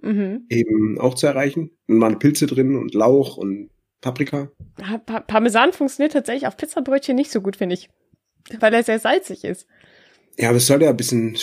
[0.01, 0.45] Mhm.
[0.49, 1.71] eben auch zu erreichen.
[1.87, 3.69] Und waren Pilze drin und Lauch und
[4.01, 4.51] Paprika.
[4.75, 7.89] Pa Pa- Parmesan funktioniert tatsächlich auf Pizzabrötchen nicht so gut, finde ich.
[8.59, 9.65] Weil er sehr salzig ist.
[10.37, 11.33] Ja, aber es soll ja ein bisschen,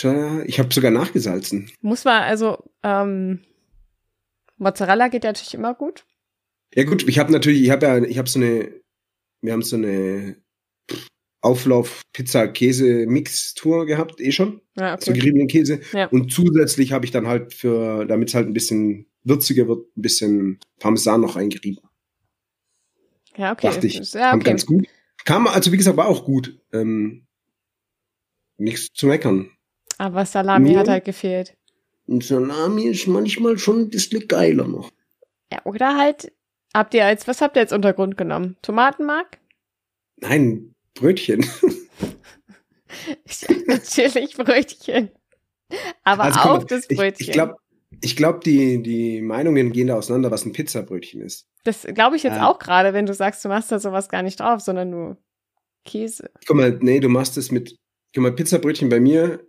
[0.45, 1.69] ich habe sogar nachgesalzen.
[1.81, 3.39] Muss man, also, ähm,
[4.57, 6.05] Mozzarella geht ja natürlich immer gut.
[6.75, 8.71] Ja gut, ich habe natürlich, ich habe ja, ich habe so eine,
[9.41, 10.37] wir haben so eine
[11.41, 14.61] Auflauf-Pizza-Käse-Mix-Tour gehabt, eh schon.
[14.77, 15.19] Ja, So okay.
[15.19, 15.81] geriebenen Käse.
[15.91, 16.07] Ja.
[16.07, 20.01] Und zusätzlich habe ich dann halt für, damit es halt ein bisschen würziger wird, ein
[20.01, 21.83] bisschen Parmesan noch reingerieben.
[23.35, 23.67] Ja, okay.
[23.67, 24.13] Dachte ich.
[24.13, 24.49] Ja, Kam okay.
[24.49, 24.87] ganz gut.
[25.25, 26.59] Kam, also wie gesagt, war auch gut.
[26.71, 27.25] Ähm,
[28.57, 29.49] nichts zu meckern.
[29.97, 31.55] Aber Salami Nur- hat halt gefehlt.
[32.07, 34.91] Und Salami ist manchmal schon ein bisschen geiler noch.
[35.51, 36.31] Ja, oder halt,
[36.73, 38.57] habt ihr als, was habt ihr als Untergrund genommen?
[38.61, 39.39] Tomatenmark?
[40.17, 41.45] Nein, Brötchen.
[43.67, 45.09] Natürlich Brötchen.
[46.03, 47.25] Aber Also, auch das ich- Brötchen.
[47.27, 47.55] Ich glaube,
[48.01, 51.47] ich glaub, die, die Meinungen gehen da auseinander, was ein Pizzabrötchen ist.
[51.63, 52.49] das glaube ich jetzt Ja.
[52.49, 55.17] auch gerade, wenn du sagst, du machst da sowas gar nicht drauf, sondern nur
[55.85, 56.29] Käse.
[56.45, 57.77] Guck mal, nee, du machst es mit,
[58.13, 59.45] guck mal, Pizzabrötchen bei mir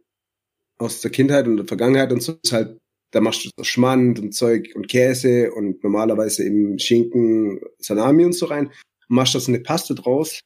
[0.78, 2.78] aus der Kindheit und der Vergangenheit und so ist halt,
[3.12, 8.32] da machst du so Schmand und Zeug und Käse und normalerweise eben Schinken, Salami und
[8.32, 8.72] so rein.
[9.08, 10.40] Machst das eine Paste draus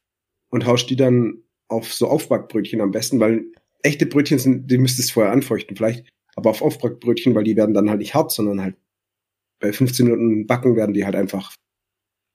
[0.50, 3.46] und haust die dann auf so Aufbackbrötchen am besten, weil
[3.82, 7.74] echte Brötchen sind, die müsstest du vorher anfeuchten vielleicht, aber auf Aufbackbrötchen, weil die werden
[7.74, 8.76] dann halt nicht hart, sondern halt
[9.60, 11.54] bei 15 Minuten backen werden die halt einfach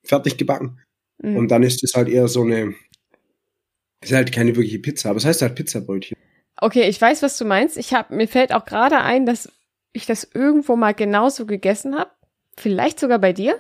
[0.05, 0.79] fertig gebacken.
[1.21, 1.37] Mhm.
[1.37, 2.73] Und dann ist es halt eher so eine,
[4.03, 6.17] ist halt keine wirkliche Pizza, aber es heißt halt Pizzabrötchen.
[6.57, 7.77] Okay, ich weiß, was du meinst.
[7.77, 9.51] Ich hab, mir fällt auch gerade ein, dass
[9.91, 12.11] ich das irgendwo mal genauso gegessen habe.
[12.57, 13.59] Vielleicht sogar bei dir.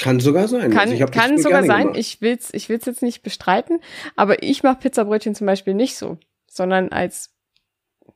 [0.00, 0.70] Kann sogar sein.
[0.70, 1.82] Kann, Also kann sogar sein.
[1.82, 1.98] gemacht.
[1.98, 3.80] Ich will's, ich will's jetzt nicht bestreiten,
[4.16, 7.34] aber ich mache Pizzabrötchen zum Beispiel nicht so, sondern als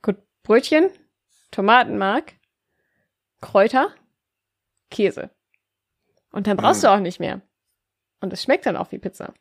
[0.03, 0.91] gut, Brötchen,
[1.51, 2.35] Tomatenmark,
[3.41, 3.93] Kräuter,
[4.91, 5.31] Käse.
[6.31, 6.89] Und dann brauchst Ah.
[6.89, 7.41] du auch nicht mehr.
[8.21, 9.33] Und es schmeckt dann auch wie Pizza.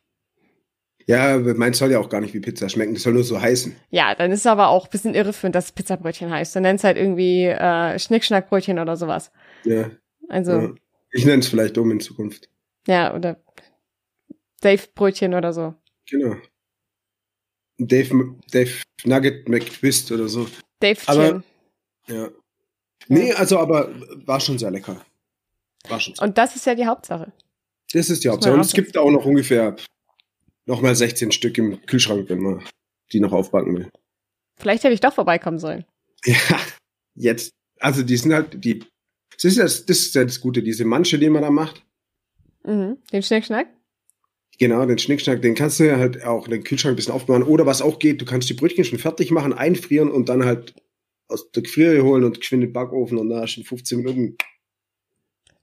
[1.06, 3.74] Ja, meins soll ja auch gar nicht wie Pizza schmecken, das soll nur so heißen.
[3.90, 6.54] Ja, dann ist es aber auch ein bisschen irreführend, dass es Pizzabrötchen heißt.
[6.54, 9.32] Dann nenn's halt irgendwie äh, Schnickschnackbrötchen oder sowas.
[9.64, 9.90] Ja,
[10.28, 10.74] Also, ja.
[11.10, 12.48] Ich nenne es vielleicht um in Zukunft.
[12.86, 13.36] ja, oder
[14.60, 15.74] Dave-Brötchen oder so.
[16.08, 16.36] Genau.
[17.78, 18.70] Dave, Dave
[19.04, 20.46] Nugget McTwist oder so.
[20.80, 21.08] Davechen.
[21.08, 21.42] Aber-
[22.06, 22.28] Ja.
[23.08, 23.90] Nee, also aber
[24.26, 25.04] war schon sehr lecker.
[25.88, 26.26] War schon sehr.
[26.26, 27.32] Und das ist ja die Hauptsache.
[27.92, 28.54] Das ist die Hauptsache.
[28.54, 29.74] Und es gibt auch noch ungefähr
[30.66, 32.64] nochmal 16 Stück im Kühlschrank, wenn man
[33.12, 33.90] die noch aufbacken will.
[34.56, 35.84] Vielleicht hätte ich doch vorbeikommen sollen.
[36.24, 36.60] Ja,
[37.16, 37.50] jetzt.
[37.80, 38.84] Also die sind halt, die,
[39.32, 41.84] das ist, das, das ist ja das Gute, diese Manche, die man da macht.
[42.64, 42.98] Mhm.
[43.12, 43.66] Den Schnickschnack?
[44.58, 47.42] Genau, den Schnickschnack, den kannst du ja halt auch in den Kühlschrank ein bisschen aufbewahren.
[47.42, 50.74] Oder was auch geht, du kannst die Brötchen schon fertig machen, einfrieren und dann halt
[51.26, 53.98] aus der Gefriere holen und geschwind in den Backofen und da hast du in 15
[53.98, 54.36] Minuten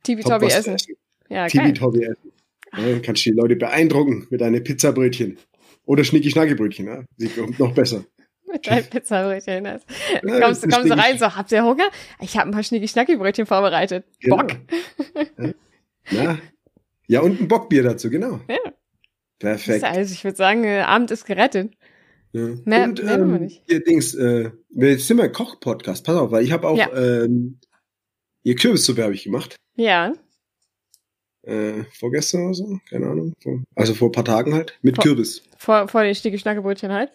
[0.03, 0.95] Tibi-Tobi was zu essen.
[1.29, 1.67] Ja, geil.
[1.67, 2.28] Tibi-Tobi essen.
[2.77, 5.37] Ja, dann kannst du die Leute beeindrucken mit deinen Pizzabrötchen.
[5.85, 7.03] Oder Schnicki-Schnacki-Brötchen, ja.
[7.17, 8.05] Die kommt noch besser.
[8.51, 9.63] Mit deinem Pizzabrötchen.
[9.63, 9.83] Das.
[10.23, 11.89] Ja, kommst, kommst du rein, so, habt ihr Hunger?
[12.21, 14.05] Ich habe ein paar Schnicki-Schnacki-Brötchen vorbereitet.
[14.19, 14.37] Genau.
[14.37, 14.55] Bock.
[16.11, 16.39] Ja.
[17.07, 18.39] ja, und ein Bockbier dazu, genau.
[18.47, 18.57] Ja.
[19.39, 19.83] Perfekt.
[19.83, 21.73] Also ich würde sagen, äh, Abend ist gerettet.
[22.33, 22.49] Ja.
[22.65, 23.63] Mehr- und, mehr haben wir ähm, nicht.
[23.67, 26.91] Ihr Dings, äh, wir sind mal Koch-Podcast, pass auf, weil ich habe auch Ja.
[26.93, 27.59] ähm,
[28.43, 29.55] ihr Kürbissuppe habe ich gemacht.
[29.75, 30.13] Ja.
[31.43, 33.33] Äh, vorgestern oder so, keine Ahnung.
[33.41, 34.77] Vor, also vor ein paar Tagen halt.
[34.81, 35.41] Mit Vor- Kürbis.
[35.57, 37.11] Vor, vor den Schnicki-Schnacki-Brötchen halt.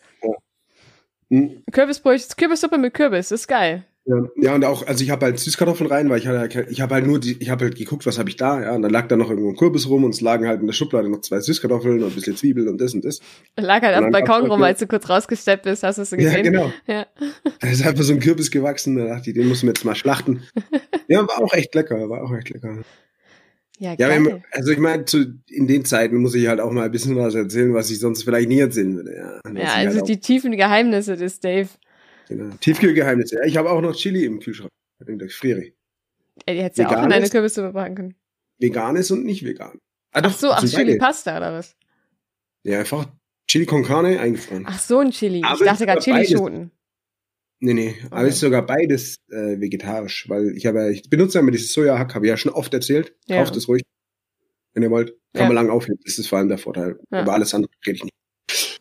[1.30, 1.62] Hm.
[1.72, 3.84] Kürbisbrötchen, Kürbissuppe mit Kürbis, ist geil.
[4.06, 4.16] Ja.
[4.36, 7.06] ja, und auch, also ich habe halt Süßkartoffeln rein, weil ich hatte, ich habe halt
[7.06, 9.16] nur die, ich habe halt geguckt, was habe ich da, ja, und dann lag da
[9.16, 12.02] noch irgendwo ein Kürbis rum und es lagen halt in der Schublade noch zwei Süßkartoffeln
[12.02, 13.20] und ein bisschen Zwiebeln und das und das.
[13.56, 16.10] Lag halt auf dem Balkon rum, halt- als du kurz rausgesteppt bist, hast du es
[16.10, 16.42] Ja, gesehen?
[16.42, 16.70] genau.
[16.86, 17.06] Ja.
[17.60, 19.94] Da ist einfach so ein Kürbis gewachsen, da dachte ich, den muss man jetzt mal
[19.94, 20.42] schlachten.
[21.08, 22.82] ja, war auch echt lecker, war auch echt lecker.
[23.78, 26.84] Ja, Ja, wenn, also ich meine, zu, in den Zeiten muss ich halt auch mal
[26.84, 29.14] ein bisschen was erzählen, was ich sonst vielleicht nie erzählen würde.
[29.16, 31.68] Ja, Ja, ich also halt die tiefen Geheimnisse des Dave.
[32.28, 32.54] genau.
[32.60, 33.36] Tiefkühlgeheimnisse.
[33.36, 34.70] Ja, ich habe auch noch Chili im Kühlschrank.
[35.06, 35.72] In der Friere.
[36.46, 37.30] Ey, die hättest du ja auch in deine ist?
[37.32, 38.14] Kürbissuppe machen können.
[38.58, 39.78] Veganes und nicht vegan.
[40.12, 40.96] Ah, Ach so, ach, Chili.
[40.96, 41.76] Pasta oder was?
[42.62, 43.06] Ja, einfach
[43.50, 44.64] Chili con Carne eingefroren.
[44.68, 45.42] Ach so, ein Chili.
[45.44, 46.00] Aber ich dachte gerade.
[46.00, 46.70] Chilischoten.
[47.64, 51.38] Nee, nee, aber es ist sogar beides äh, vegetarisch, weil ich habe ja, ich benutze
[51.38, 53.14] ja immer dieses Sojahack, habe ich ja schon oft erzählt.
[53.26, 53.38] Ja.
[53.38, 53.82] Kauft es ruhig,
[54.74, 55.14] wenn ihr wollt.
[55.32, 55.46] Kann Ja.
[55.46, 55.98] man lang aufheben.
[56.04, 56.98] Das ist vor allem der Vorteil.
[57.10, 57.22] Ja.
[57.22, 58.80] Über alles andere rede ich nicht.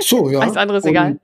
[0.00, 0.40] So, ja.
[0.40, 1.20] Alles andere ist Und, egal.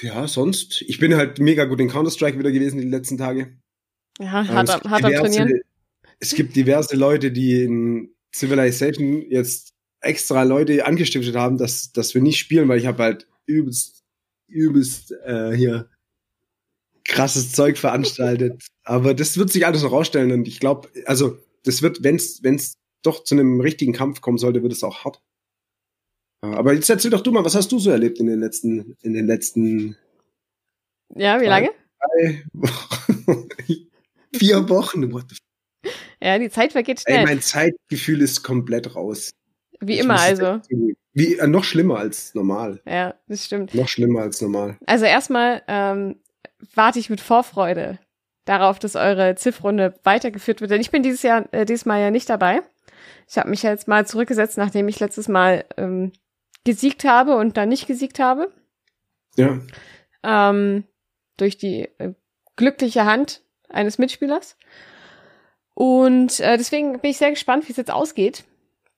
[0.00, 0.82] Ja, sonst.
[0.82, 3.56] Ich bin halt mega gut in Counter-Strike wieder gewesen die letzten Tage.
[4.20, 5.60] Ja, Ähm, hart, es am- gibt hart am diverse- Trainieren.
[6.20, 12.22] Es gibt diverse Leute, die in Civilization jetzt extra Leute angestiftet haben, dass, dass wir
[12.22, 14.03] nicht spielen, weil ich habe halt übelst,
[14.54, 15.90] übelst äh, hier
[17.04, 18.66] krasses Zeug veranstaltet.
[18.84, 22.74] Aber das wird sich alles noch rausstellen und ich glaube, also das wird, wenn es
[23.02, 25.20] doch zu einem richtigen Kampf kommen sollte, wird es auch hart.
[26.40, 29.14] Aber jetzt erzähl doch du mal, was hast du so erlebt in den letzten, in
[29.14, 29.96] den letzten
[31.14, 31.70] Ja, wie lange?
[32.00, 33.48] drei Wochen?
[34.34, 35.12] Vier Wochen.
[35.12, 35.90] What the
[36.22, 37.24] Ja, die Zeit vergeht Ey, schnell.
[37.24, 39.30] mein Zeitgefühl ist komplett raus.
[39.80, 40.58] wie Ich immer also.
[40.60, 40.96] zugeben.
[41.14, 42.80] Wie, äh, noch schlimmer als normal.
[42.86, 43.74] Ja, das stimmt.
[43.74, 44.76] Noch schlimmer als normal.
[44.86, 46.16] Also erstmal ähm,
[46.74, 47.98] warte ich mit Vorfreude
[48.44, 50.72] darauf, dass eure Ziffrunde weitergeführt wird.
[50.72, 52.62] Denn ich bin dieses Jahr, äh, dieses Mal ja nicht dabei.
[53.28, 56.12] Ich habe mich ja jetzt mal zurückgesetzt, nachdem ich letztes Mal ähm,
[56.64, 58.52] gesiegt habe und dann nicht gesiegt habe.
[59.36, 59.60] Ja.
[60.22, 60.84] Ähm,
[61.36, 62.14] durch die äh,
[62.56, 64.56] glückliche Hand eines Mitspielers.
[65.74, 68.44] Und äh, deswegen bin ich sehr gespannt, wie es jetzt ausgeht.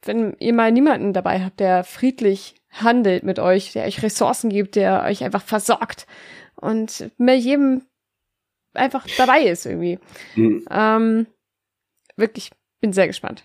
[0.04, 4.76] Wenn ihr mal niemanden dabei habt, der friedlich handelt mit euch, der euch Ressourcen gibt,
[4.76, 6.06] der euch einfach versorgt
[6.56, 7.82] und mir jedem
[8.74, 9.98] einfach dabei ist irgendwie.
[10.34, 10.64] Hm.
[10.70, 11.26] Ähm,
[12.16, 13.44] wirklich, bin sehr gespannt.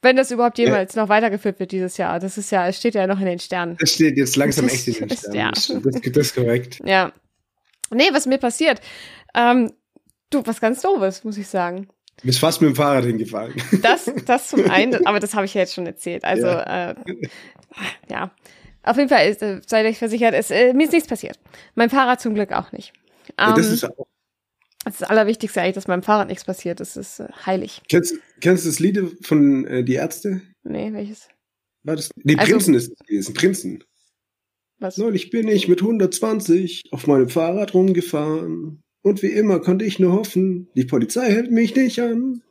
[0.00, 2.18] Wenn das überhaupt jemals noch weitergeführt wird dieses Jahr.
[2.18, 3.76] Das ist ja, es steht ja noch in den Sternen.
[3.78, 5.36] Das steht jetzt langsam Das echt in den ist- Sternen.
[5.36, 5.50] ja.
[5.50, 6.80] Das, das, das ist korrekt.
[6.84, 7.12] Ja.
[7.90, 8.80] Nee, was mir passiert?
[9.34, 9.70] Ähm,
[10.30, 11.86] du, was ganz doofes, muss ich sagen.
[12.22, 13.54] Bist fast mit dem Fahrrad hingefallen.
[13.82, 16.24] Das, das zum einen, aber das habe ich ja jetzt schon erzählt.
[16.24, 16.90] Also, ja.
[16.90, 16.94] Äh,
[18.10, 18.30] ja.
[18.84, 21.38] Auf jeden Fall ist, äh, seid euch versichert, es, äh, mir ist nichts passiert.
[21.74, 22.92] Mein Fahrrad zum Glück auch nicht.
[23.38, 24.06] Ähm, das ist auch,
[24.84, 26.80] das, ist das Allerwichtigste eigentlich, dass meinem Fahrrad nichts passiert.
[26.80, 27.82] Das ist äh, heilig.
[27.88, 30.42] kennst, kennst du das Lied von äh, Die Ärzte?
[30.64, 31.28] Nee, welches?
[31.84, 32.10] War das?
[32.16, 33.34] Nee, Also- Prinzen ist es gewesen.
[33.34, 33.84] Prinzen.
[34.78, 34.96] Was?
[34.96, 38.81] Neulich bin ich mit 120 auf meinem Fahrrad rumgefahren.
[39.02, 42.42] Und wie immer konnte ich nur hoffen, die Polizei hält mich nicht an.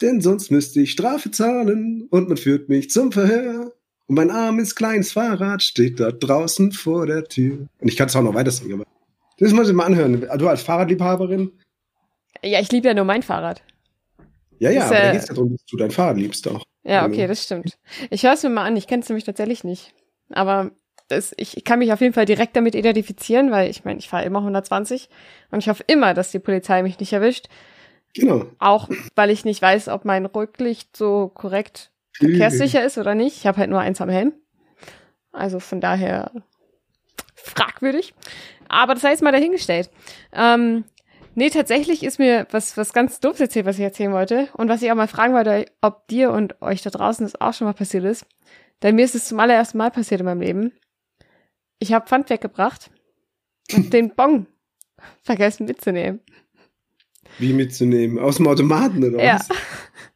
[0.00, 3.72] Denn sonst müsste ich Strafe zahlen und man führt mich zum Verhör.
[4.06, 7.66] Und mein armes kleines Fahrrad steht da draußen vor der Tür.
[7.80, 8.84] Und ich kann es auch noch weiter singen, aber
[9.38, 10.26] das muss ich mal anhören.
[10.38, 11.52] Du als Fahrradliebhaberin?
[12.42, 13.62] Ja, ich liebe ja nur mein Fahrrad.
[14.60, 16.64] Ja, ja, Ist, aber da äh, geht es darum, dass du dein Fahrrad liebst auch.
[16.84, 17.78] Ja, Also- okay, das stimmt.
[18.10, 18.76] Ich höre es mir mal an.
[18.76, 19.92] Ich kenne es nämlich tatsächlich nicht.
[20.30, 20.70] Aber
[21.08, 24.08] das, ich, ich kann mich auf jeden Fall direkt damit identifizieren, weil ich meine, ich
[24.08, 25.08] fahre immer 120
[25.50, 27.48] und ich hoffe immer, dass die Polizei mich nicht erwischt.
[28.14, 28.46] Genau.
[28.58, 33.36] Auch weil ich nicht weiß, ob mein Rücklicht so korrekt verkehrssicher ist oder nicht.
[33.36, 34.32] Ich habe halt nur eins am Helm.
[35.32, 36.32] Also von daher
[37.34, 38.14] fragwürdig.
[38.68, 39.90] Aber das jetzt mal dahingestellt.
[40.32, 40.84] Ähm,
[41.34, 44.48] nee, tatsächlich ist mir was, was ganz doofes erzählt, was ich erzählen wollte.
[44.54, 47.54] Und was ich auch mal fragen wollte, ob dir und euch da draußen das auch
[47.54, 48.26] schon mal passiert ist.
[48.82, 50.72] Denn mir ist es zum allerersten Mal passiert in meinem Leben.
[51.78, 52.90] Ich habe Pfand weggebracht
[53.72, 54.46] und den Bon
[55.22, 56.20] vergessen mitzunehmen.
[57.38, 58.18] Wie mitzunehmen?
[58.18, 59.34] Aus dem Automaten oder Ja.
[59.34, 59.48] was?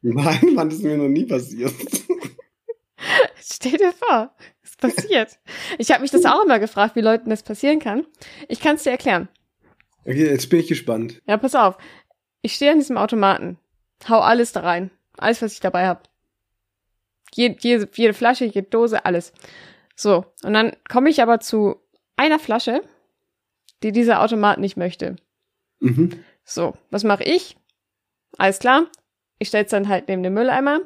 [0.03, 1.73] Nein, Mann, das ist mir noch nie passiert.
[3.41, 5.39] Stell dir vor, es passiert.
[5.79, 8.07] Ich habe mich das auch immer gefragt, wie Leuten das passieren kann.
[8.49, 9.29] Ich kann es dir erklären.
[10.05, 11.23] Okay, jetzt bin ich gespannt.
[11.27, 11.79] Ja, pass auf.
[12.43, 13.59] Ich stehe an diesem Automaten,
[14.09, 16.01] hau alles da rein, alles, was ich dabei habe.
[17.35, 19.33] Jede, jede, jede Flasche, jede Dose, alles.
[19.95, 21.77] So, und dann komme ich aber zu
[22.17, 22.83] einer Flasche,
[23.83, 25.17] die dieser Automat nicht möchte.
[25.81, 26.25] Mhm.
[26.45, 27.57] So, was mache ich?
[28.39, 28.87] Alles klar.
[29.39, 30.81] Ich stelle es dann halt neben den Mülleimer.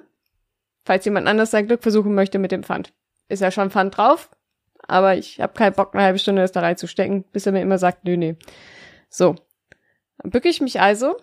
[0.84, 2.92] Falls jemand anders sein Glück versuchen möchte mit dem Pfand.
[3.28, 4.30] Ist ja schon Pfand drauf,
[4.86, 7.78] aber ich habe keinen Bock, eine halbe Stunde das da reinzustecken, bis er mir immer
[7.78, 8.36] sagt, nö, nee.
[9.08, 9.34] So.
[10.18, 11.16] Dann bücke ich mich also,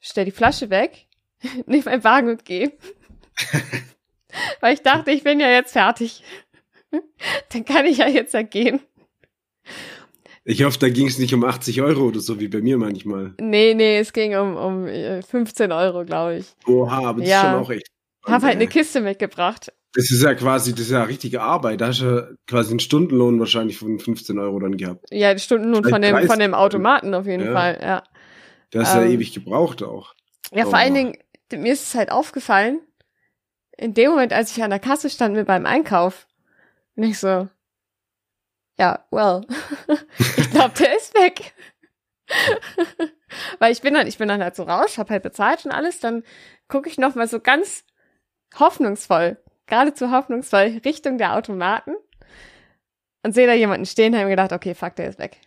[0.00, 1.06] stell die Flasche weg,
[1.66, 2.72] nehme meinen Wagen und gehe.
[4.60, 6.22] Weil ich dachte, ich bin ja jetzt fertig.
[7.52, 8.80] Dann kann ich ja jetzt ja gehen.
[10.44, 13.34] Ich hoffe, da ging es nicht um 80 Euro oder so wie bei mir manchmal.
[13.40, 16.46] Nee, nee, es ging um, um äh, 15 Euro, glaube ich.
[16.66, 17.36] Oha, aber das Ja.
[17.42, 17.86] ist schon auch echt.
[18.26, 19.72] Hab halt eine Äh, Kiste mitgebracht.
[19.94, 21.80] Das ist ja quasi, das ist ja richtige Arbeit.
[21.80, 25.06] Da hast du ja quasi einen Stundenlohn wahrscheinlich von 15 Euro dann gehabt.
[25.10, 26.54] Ja, die Stundenlohn von dem, von dem 30.
[26.54, 27.52] Automaten auf jeden Ja.
[27.52, 28.02] Fall, ja.
[28.70, 29.02] Da hast Ähm.
[29.02, 30.14] ja ewig gebraucht auch.
[30.52, 30.76] Ja, vor Oh.
[30.76, 31.16] allen Dingen,
[31.52, 32.80] mir ist es halt aufgefallen,
[33.78, 36.26] in dem Moment, als ich an der Kasse stand mit meinem Einkauf,
[36.96, 37.48] und ich so,
[38.78, 39.46] ja, well,
[40.18, 41.54] ich glaube, der ist weg.
[43.58, 46.00] Weil ich bin dann, ich bin dann halt so raus, hab halt bezahlt und alles,
[46.00, 46.24] dann
[46.68, 47.84] gucke ich noch mal so ganz
[48.58, 51.94] hoffnungsvoll, geradezu hoffnungsvoll Richtung der Automaten
[53.22, 55.38] und sehe da jemanden stehen, habe mir gedacht, okay, fuck, der ist weg.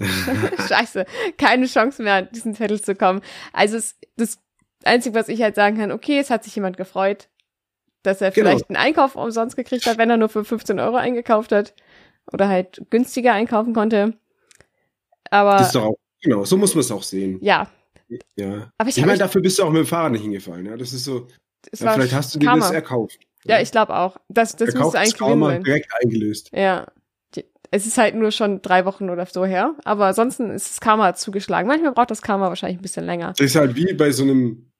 [0.68, 1.06] Scheiße,
[1.38, 3.22] keine Chance mehr, an diesen Zettel zu kommen.
[3.52, 4.40] Also es, das
[4.84, 7.28] Einzige, was ich halt sagen kann, okay, es hat sich jemand gefreut,
[8.04, 8.50] dass er Genau.
[8.50, 11.74] vielleicht einen Einkauf umsonst gekriegt hat, wenn er nur für 15 Euro eingekauft hat.
[12.32, 14.14] Oder halt günstiger einkaufen konnte.
[15.30, 17.38] Aber Das ist doch auch, genau, so muss man es auch sehen.
[17.42, 17.68] ja,
[18.36, 18.70] Ja.
[18.78, 20.64] aber ich, Ich meine, dafür bist du auch mit dem Fahrrad nicht hingefallen.
[20.66, 20.76] Ja?
[20.76, 21.26] Das ist so,
[21.78, 22.62] ja, vielleicht hast du dir Karma.
[22.62, 23.18] das erkauft.
[23.44, 24.16] Ja, ich glaube auch.
[24.28, 25.64] Das, das müsste eigentlich Karma sein.
[25.64, 26.50] direkt eingelöst.
[26.54, 26.86] Ja.
[27.70, 29.74] Es ist halt nur schon drei Wochen oder so her.
[29.84, 31.66] Aber ansonsten ist das Karma zugeschlagen.
[31.66, 33.34] Manchmal braucht das Karma wahrscheinlich ein bisschen länger.
[33.36, 34.70] Das ist halt wie bei so einem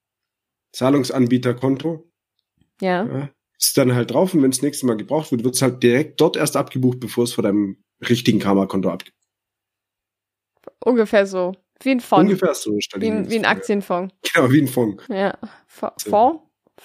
[0.71, 2.09] Zahlungsanbieterkonto.
[2.81, 3.05] Ja.
[3.05, 3.29] Ja.
[3.57, 6.19] Ist dann halt drauf und wenn es nächste Mal gebraucht wird, wird es halt direkt
[6.19, 9.13] dort erst abgebucht, bevor es von deinem richtigen Karma-Konto abgebucht
[10.79, 11.53] Ungefähr so.
[11.81, 12.23] Wie ein Fonds.
[12.23, 12.71] Ungefähr so.
[12.71, 13.51] Wie ein, das wie ein vor.
[13.51, 14.15] Aktienfonds.
[14.33, 15.03] Genau, wie ein Fonds.
[15.09, 15.37] Ja.
[15.67, 16.09] F So.
[16.09, 16.43] Fonds?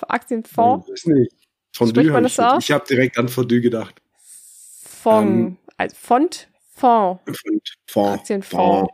[0.08, 0.86] Aktienfonds?
[0.88, 1.32] Ich weiß nicht.
[1.72, 2.64] Fondue Spricht man hab ich, das aus?
[2.64, 4.00] Ich habe direkt an Fondue gedacht.
[4.22, 5.30] Fonds.
[5.30, 6.48] Ähm, also Fond?
[6.74, 7.20] Fonds.
[7.26, 8.20] Fond- Fonds.
[8.20, 8.90] Aktienfonds.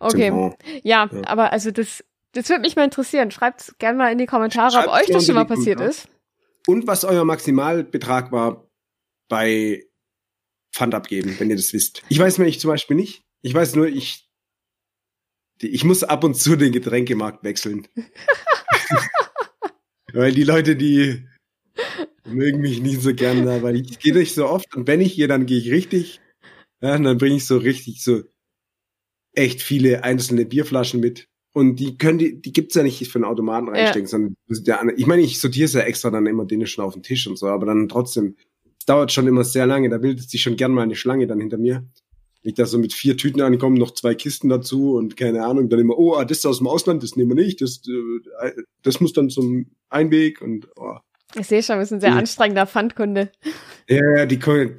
[0.00, 0.06] Okay.
[0.28, 0.56] Aktienfonds.
[0.82, 1.22] Ja, Ja.
[1.26, 3.30] aber also das, das würde mich mal interessieren.
[3.30, 5.90] Schreibt gerne mal in die Kommentare, ob Schreibt's euch mal das schon mal passiert Kommentare.
[5.90, 6.08] ist.
[6.66, 8.70] Und was euer Maximalbetrag war
[9.28, 9.84] bei
[10.74, 12.02] Pfand abgeben, wenn ihr das wisst.
[12.08, 13.22] Ich weiß nämlich zum Beispiel nicht.
[13.42, 14.28] Ich weiß nur, ich,
[15.60, 17.86] ich muss ab und zu den Getränkemarkt wechseln.
[20.12, 21.26] weil die Leute, die
[22.24, 25.16] mögen mich nicht so gerne da, weil ich gehe nicht so oft und wenn ich
[25.16, 26.20] gehe, dann gehe ich richtig.
[26.80, 28.22] Ja, und dann bringe ich so richtig so
[29.32, 31.28] echt viele einzelne Bierflaschen mit.
[31.54, 34.66] Und die können die, die gibt's ja nicht für einen Automaten reinstecken, sondern das ist
[34.66, 34.82] der.
[34.96, 37.38] Ich meine, ich sortiere es ja extra dann immer denen schon auf den Tisch und
[37.38, 38.34] so, aber dann trotzdem,
[38.76, 41.38] es dauert schon immer sehr lange, da bildet sich schon gern mal eine Schlange dann
[41.40, 41.86] hinter mir.
[42.42, 45.68] Wenn ich da so mit vier Tüten ankomme, noch zwei Kisten dazu und keine Ahnung,
[45.68, 47.82] dann immer, oh, ah, das ist aus dem Ausland, das nehmen wir nicht, das,
[48.42, 48.50] äh,
[48.82, 50.96] das muss dann zum Einweg und oh.
[51.36, 52.16] Ich sehe schon, wir sind ein sehr Ja.
[52.16, 53.30] anstrengender Pfandkunde.
[53.88, 54.76] Ja, ja, die können.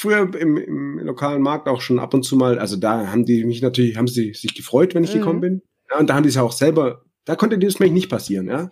[0.00, 3.44] Früher im, im lokalen Markt auch schon ab und zu mal, also da haben die
[3.44, 5.18] mich natürlich, haben sie sich gefreut, wenn ich Mhm.
[5.18, 5.62] gekommen bin.
[5.90, 8.70] Ja, und da haben die es auch selber, da konnte das nämlich nicht passieren, ja.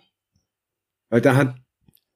[1.11, 1.55] Weil da hat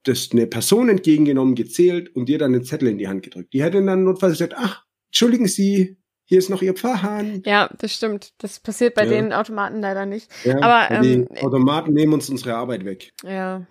[0.03, 3.53] das eine Person entgegengenommen, gezählt und dir dann den Zettel in die Hand gedrückt.
[3.53, 7.43] Die hätte dann notfalls gesagt, ach, entschuldigen Sie, hier ist noch Ihr Pfarrhahn.
[7.45, 8.33] Ja, das stimmt.
[8.39, 9.11] Das passiert bei Ja.
[9.11, 10.31] den Automaten leider nicht.
[10.43, 13.13] Ja, Aber, ähm, die Automaten nehmen uns unsere Arbeit weg.
[13.23, 13.67] Ja.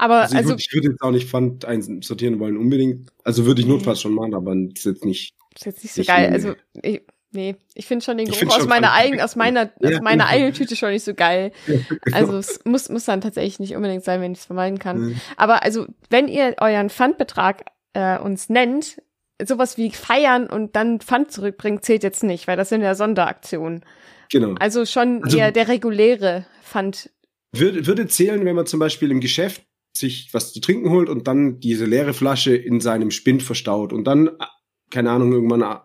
[0.00, 3.10] Aber Also, ich, also, würde, ich würde jetzt auch nicht Pfand einsortieren wollen, unbedingt.
[3.22, 5.34] Also würde ich notfalls schon machen, aber ist jetzt nicht.
[5.54, 6.22] ist jetzt nicht so geil.
[6.30, 9.70] meine- Also, ich, nee, ich finde schon den Ich Geruch aus meiner eigenen, aus meiner,
[9.80, 10.34] Ja, aus meiner genau.
[10.34, 11.52] eigenen Tüte schon nicht so geil.
[11.66, 11.82] genau.
[12.16, 15.20] Also es muss, muss dann tatsächlich nicht unbedingt sein, wenn ich es vermeiden kann.
[15.36, 19.02] Aber also, wenn ihr euren Pfandbetrag äh, uns nennt,
[19.44, 23.84] sowas wie feiern und dann Pfand zurückbringen, zählt jetzt nicht, weil das sind ja Sonderaktionen.
[24.30, 24.54] Genau.
[24.60, 27.10] Also schon Also- eher der reguläre Pfand.
[27.52, 29.62] Würde, würde zählen, wenn man zum Beispiel im Geschäft
[29.96, 34.04] sich was zu trinken holt und dann diese leere Flasche in seinem Spind verstaut und
[34.04, 34.46] dann, äh,
[34.90, 35.76] keine Ahnung, irgendwann äh,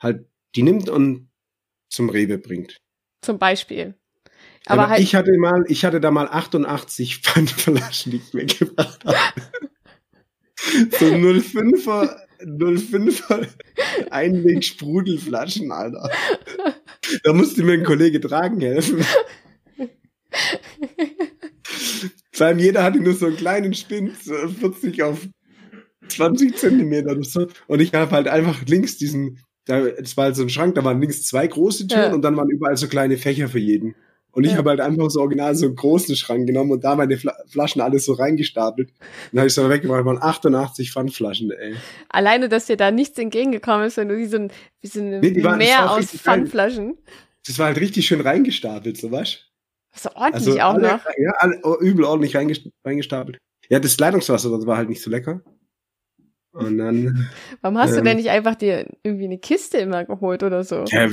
[0.00, 1.30] halt die nimmt und
[1.90, 2.78] zum Rewe bringt.
[3.22, 3.94] Zum Beispiel.
[4.66, 9.04] Aber, Aber, halt, ich hatte mal, ich hatte da mal 88 Pfandflaschen, die ich weggebracht
[9.04, 9.16] habe.
[10.90, 13.48] so 05er, 05er
[14.10, 16.10] Einweg Sprudelflaschen, Alter.
[17.24, 19.04] Da musste mir ein Kollege tragen helfen.
[22.32, 25.26] Vor allem jeder hatte nur so einen kleinen Spind, so 40 auf
[26.08, 27.46] 20 Zentimeter oder so.
[27.68, 30.84] Und ich habe halt einfach links diesen, da, es war halt so ein Schrank, da
[30.84, 32.12] waren links zwei große Türen Ja.
[32.14, 33.94] und dann waren überall so kleine Fächer für jeden.
[34.34, 34.58] Und ich Ja.
[34.58, 37.82] habe halt einfach so original so einen großen Schrank genommen und da meine Fla Flaschen
[37.82, 38.90] alles so reingestapelt.
[39.30, 41.74] Dann habe ich so weggebracht, waren 88 Pfandflaschen, ey.
[42.08, 45.20] alleine, dass dir da nichts entgegengekommen ist, wenn du wie so ein, wie so ein
[45.20, 46.06] Nee, Meer aus.
[46.06, 46.96] Pfandflaschen.
[47.46, 49.51] Das war halt richtig schön reingestapelt, so was?
[49.94, 51.04] So ordentlich auch alle, noch.
[51.18, 53.38] Ja, alle, oh, übel ordentlich reingest- reingestapelt.
[53.68, 55.42] Ja, das Leitungswasser, das war halt nicht so lecker.
[56.52, 57.28] Und dann,
[57.62, 60.84] Warum hast du ähm, denn nicht einfach dir irgendwie eine Kiste immer geholt oder so?
[60.84, 61.08] ja,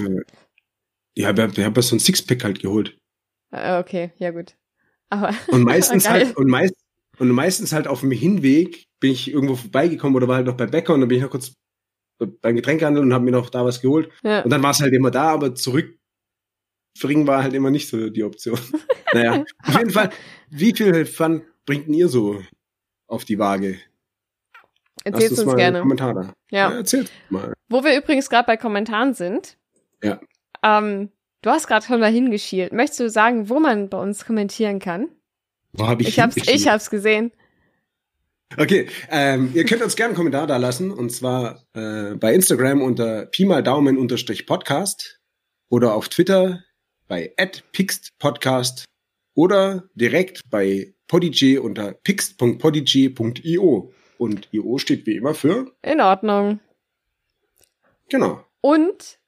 [1.16, 2.98] ich habe hab, hab so ein Sixpack halt geholt.
[3.52, 4.56] Ah, Okay, ja gut.
[5.10, 6.74] Aber Und meistens halt, und meist,
[7.18, 10.68] und meistens halt auf dem Hinweg bin ich irgendwo vorbeigekommen oder war halt noch bei
[10.68, 11.54] Bäcker und dann bin ich noch kurz
[12.42, 14.10] beim Getränkehandel und habe mir noch da was geholt.
[14.24, 14.42] ja.
[14.42, 15.56] Und dann war es halt immer da, aber
[17.00, 18.60] zurückbringen war halt immer nicht so die Option.
[19.14, 20.10] naja, auf jeden Fall,
[20.50, 22.42] wie viel Pfand bringt denn ihr so
[23.08, 23.80] auf die Waage?
[25.04, 25.80] erzähl's Lasst uns mal gerne.
[25.80, 26.34] Kommentar da.
[26.52, 26.72] Ja.
[26.72, 27.54] erzählt mal.
[27.70, 29.58] Wo wir übrigens gerade bei Kommentaren sind.
[30.04, 30.20] Ja.
[30.64, 31.10] Ähm,
[31.42, 32.74] du hast gerade schon mal hingeschielt.
[32.74, 35.08] Möchtest du sagen, wo man bei uns kommentieren kann?
[35.74, 37.32] Wo hab ich Ich hab's, ich hab's gesehen.
[38.58, 42.82] Okay, ähm, ihr könnt uns gerne einen Kommentar da lassen und zwar äh, bei Instagram
[42.82, 45.22] unter Pi mal Daumen unterstrich Podcast
[45.70, 46.64] oder auf Twitter
[47.10, 47.34] bei
[47.74, 48.86] @pixtpodcast
[49.36, 56.60] oder direkt bei Podigy unter pixt.podigy.io und io steht wie immer für In Ordnung.
[58.10, 58.46] genau.
[58.62, 59.20] Und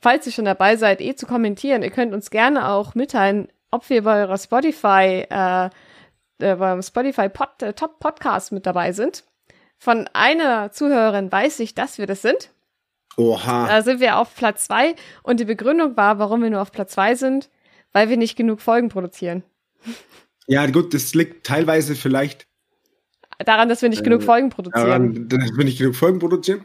[0.00, 3.88] falls ihr schon dabei seid, eh zu kommentieren, ihr könnt uns gerne auch mitteilen, ob
[3.88, 5.66] wir bei eurer Spotify, äh,
[6.40, 9.24] äh, beim Spotify Pod, äh, Top Podcast mit dabei sind.
[9.78, 12.50] Von einer Zuhörerin weiß ich, dass wir das sind.
[13.18, 13.66] Oha.
[13.66, 16.92] Da sind wir auf Platz zwei und die Begründung war, warum wir nur auf Platz
[16.92, 17.50] zwei sind,
[17.92, 19.42] weil wir nicht genug Folgen produzieren.
[20.46, 22.46] Ja, gut, das liegt teilweise vielleicht
[23.44, 24.86] Daran, dass wir nicht Äh, genug Folgen produzieren.
[24.86, 26.64] daran, dass wir nicht genug Folgen produzieren.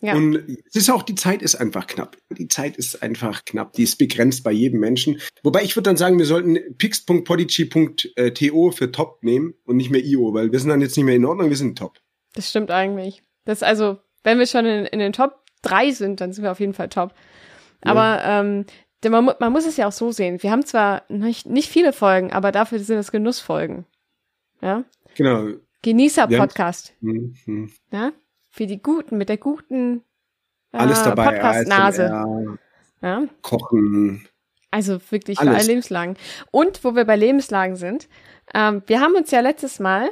[0.00, 0.14] Ja.
[0.14, 0.36] Und
[0.68, 2.16] es ist auch, die Zeit ist einfach knapp.
[2.30, 3.72] Die Zeit ist einfach knapp.
[3.74, 5.20] Die ist begrenzt bei jedem Menschen.
[5.42, 10.32] Wobei ich würde dann sagen, wir sollten pix.podigy.to für top nehmen und nicht mehr io,
[10.34, 11.98] weil wir sind dann jetzt nicht mehr in Ordnung, wir sind top.
[12.34, 13.22] Das stimmt eigentlich.
[13.44, 16.60] Das also, wenn wir schon in, in den Top 3 sind, dann sind wir auf
[16.60, 17.14] jeden Fall top.
[17.82, 18.64] Aber ähm,
[19.10, 20.42] man, man muss es ja auch so sehen.
[20.42, 23.84] Wir haben zwar nicht, nicht viele Folgen, aber dafür sind es Genussfolgen.
[24.60, 24.84] Ja?
[25.14, 25.48] Genau.
[25.82, 26.94] Genießer-Podcast.
[27.00, 27.72] Hm, hm.
[27.92, 28.12] Ja?
[28.50, 30.02] Für die Guten, mit der guten
[30.72, 31.32] äh, Alles dabei.
[31.32, 32.58] Podcast-Nase.
[33.02, 33.24] Ja?
[33.42, 34.26] Kochen.
[34.70, 35.58] Also wirklich für Alles.
[35.58, 36.16] alle Lebenslagen.
[36.50, 38.08] Und wo wir bei Lebenslagen sind,
[38.54, 40.10] ähm, wir haben uns ja letztes Mal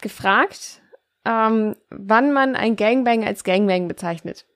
[0.00, 0.80] gefragt,
[1.26, 4.46] ähm, wann man ein Gangbang als Gangbang bezeichnet.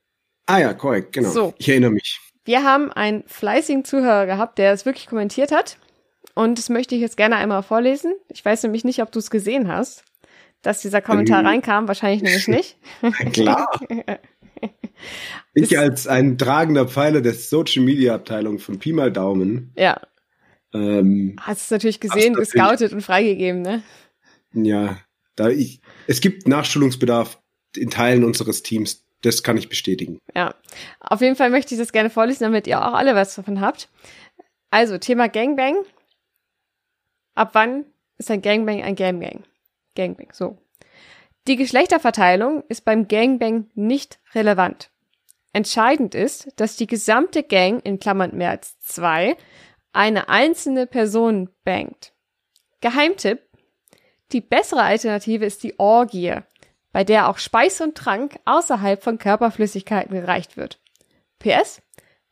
[0.46, 1.30] Ah ja, korrekt, genau.
[1.30, 1.54] So.
[1.58, 2.20] Ich erinnere mich.
[2.44, 5.78] Wir haben einen fleißigen Zuhörer gehabt, der es wirklich kommentiert hat.
[6.34, 8.12] Und das möchte ich jetzt gerne einmal vorlesen.
[8.28, 10.04] Ich weiß nämlich nicht, ob du es gesehen hast,
[10.62, 11.46] dass dieser Kommentar Ähm.
[11.46, 11.88] reinkam.
[11.88, 12.76] Wahrscheinlich nämlich nicht.
[13.32, 13.68] Klar.
[15.54, 19.72] Ich als ein tragender Pfeiler der Social Media Abteilung von Pi mal Daumen.
[19.76, 20.00] Ja,
[20.72, 23.82] Ähm, hast es natürlich gesehen, gescoutet und freigegeben, ne?
[24.52, 24.98] ja,
[25.36, 27.38] da ich, es gibt Nachschulungsbedarf
[27.76, 29.03] in Teilen unseres Teams.
[29.24, 30.20] Das kann ich bestätigen.
[30.34, 30.54] Ja.
[31.00, 33.88] Auf jeden Fall möchte ich das gerne vorlesen, damit ihr auch alle was davon habt.
[34.70, 35.76] Also, Thema Gangbang.
[37.34, 37.86] Ab wann
[38.18, 39.44] ist ein Gangbang ein Gangbang?
[39.96, 40.58] Gangbang, so.
[41.46, 44.90] Die Geschlechterverteilung ist beim Gangbang nicht relevant.
[45.54, 49.36] Entscheidend ist, dass die gesamte Gang, in Klammern mehr als zwei,
[49.92, 52.12] eine einzelne Person bangt.
[52.82, 53.40] Geheimtipp.
[54.32, 56.40] Die bessere Alternative ist die Orgie,
[56.94, 60.78] bei der auch Speis und Trank außerhalb von Körperflüssigkeiten gereicht wird.
[61.40, 61.82] PS.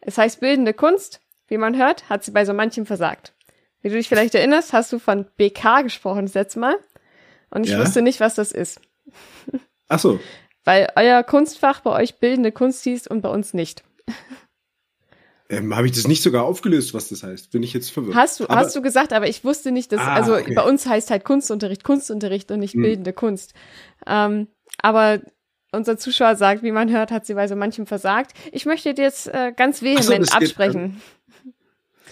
[0.00, 1.20] Es heißt bildende Kunst.
[1.48, 3.34] Wie man hört, hat sie bei so manchem versagt.
[3.80, 6.76] Wie du dich vielleicht erinnerst, hast du von BK gesprochen das letzte Mal.
[7.50, 7.80] Und ich Ja.
[7.80, 8.80] wusste nicht, was das ist.
[9.88, 10.20] Ach so.
[10.62, 13.82] Weil euer Kunstfach bei euch bildende Kunst hieß und bei uns nicht.
[15.52, 17.50] Ähm, Habe ich das nicht sogar aufgelöst, was das heißt?
[17.52, 18.16] Bin ich jetzt verwirrt.
[18.16, 20.54] Hast du, Aber- hast du gesagt, aber ich wusste nicht, dass, Ah, also okay.
[20.54, 22.82] bei uns heißt halt Kunstunterricht Kunstunterricht und nicht Hm.
[22.82, 23.52] bildende Kunst.
[24.06, 24.48] Ähm,
[24.78, 25.20] aber
[25.70, 28.32] unser Zuschauer sagt, wie man hört, hat sie bei so manchem versagt.
[28.50, 31.00] Ich möchte dir jetzt äh, ganz vehement das geht, absprechen.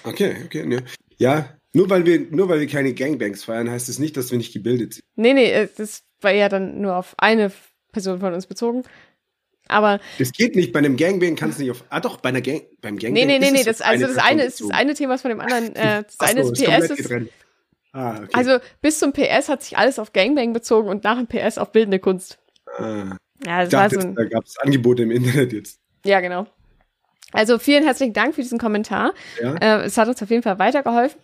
[0.05, 0.83] Okay, okay, ne.
[1.19, 4.39] Ja, nur weil wir, nur weil wir keine Gangbangs feiern, heißt es nicht, dass wir
[4.39, 5.05] nicht gebildet sind.
[5.17, 7.53] Nee, nee, äh, das war ja dann nur auf eine
[7.93, 8.83] Person von uns bezogen.
[9.71, 12.41] Aber Das geht nicht, bei einem Gangbang kannst du nicht auf, ah doch, bei einer
[12.41, 14.95] Gang, beim Gangbang nee, nee, nee, ist nee, das, also das eine ist das eine
[14.95, 17.11] Thema ist von dem anderen, äh, das eine so, ist PS ist.
[17.93, 18.29] Ah, okay.
[18.33, 21.73] also bis zum PS hat sich alles auf Gangbang bezogen und nach dem PS auf
[21.73, 22.39] bildende Kunst.
[22.79, 25.81] ah, Ja, das war dachte, so ein, da gab es Angebote im Internet jetzt.
[26.05, 26.47] ja, genau.
[27.33, 29.15] Also vielen herzlichen Dank für diesen Kommentar.
[29.41, 29.55] Ja?
[29.57, 31.21] Äh, es hat uns auf jeden Fall weitergeholfen.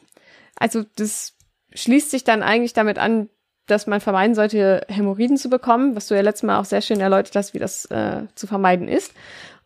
[0.57, 1.35] Also das
[1.75, 3.29] schließt sich dann eigentlich damit an,
[3.67, 7.01] dass man vermeiden sollte, Hämorrhoiden zu bekommen, was du ja letztes Mal auch sehr schön
[7.01, 9.13] erläutert hast, wie das äh, zu vermeiden ist.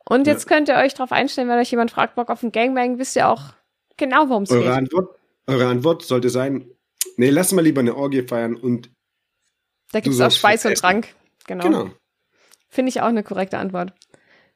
[0.09, 0.33] Und Ja.
[0.33, 3.17] jetzt könnt ihr euch darauf einstellen, wenn euch jemand fragt, Bock auf einen Gangbang, wisst
[3.17, 3.53] ihr auch
[3.97, 4.67] genau, worum es geht.
[4.67, 6.71] Antwort, eure Antwort sollte sein,
[7.17, 8.91] nee, lass mal lieber eine Orgie feiern und
[9.93, 10.81] Da gibt es auch Speis und Essen.
[10.83, 11.09] Trank.
[11.47, 11.65] Genau.
[11.65, 11.91] genau.
[12.69, 13.93] Finde ich auch eine korrekte Antwort.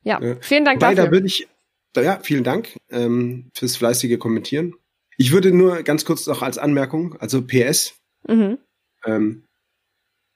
[0.02, 0.36] Ja, Ja.
[0.40, 1.12] vielen Dank Wobei, da dafür.
[1.12, 1.48] würde ich,
[1.92, 4.74] da, ja, vielen Dank ähm, fürs fleißige Kommentieren.
[5.16, 7.94] Ich würde nur ganz kurz noch als Anmerkung, also PS,
[8.26, 8.58] Mhm.
[9.06, 9.44] Ähm,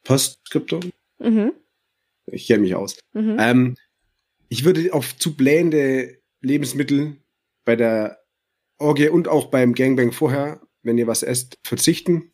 [0.04, 1.52] Postskriptum, Mhm.
[2.26, 2.98] ich kenne mich aus.
[3.12, 3.36] Mhm.
[3.38, 3.74] Ähm,
[4.48, 7.16] ich würde auf zu blähende Lebensmittel
[7.64, 8.18] bei der
[8.78, 12.30] Orgie und auch beim Gangbang vorher, wenn ihr was esst, verzichten.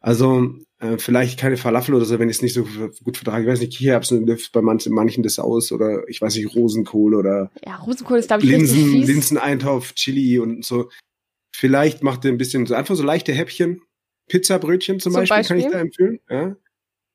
[0.00, 2.64] Also äh, vielleicht keine Falafel oder so, wenn ich es nicht so
[3.04, 3.44] gut vertrage.
[3.44, 7.14] Ich weiß nicht, Kichererbsen löst bei manchen, manchen das aus oder ich weiß nicht, Rosenkohl
[7.14, 9.02] oder Ja, Rosenkohl ist, glaube ich, Linsen.
[9.02, 10.90] Linseneintopf, Chili und so.
[11.56, 13.80] Vielleicht macht ihr ein bisschen so einfach so leichte Häppchen.
[14.28, 15.72] Pizzabrötchen zum, Zum Beispiel, kann ich Beispiel?
[15.72, 16.20] da empfehlen.
[16.30, 16.56] Ja.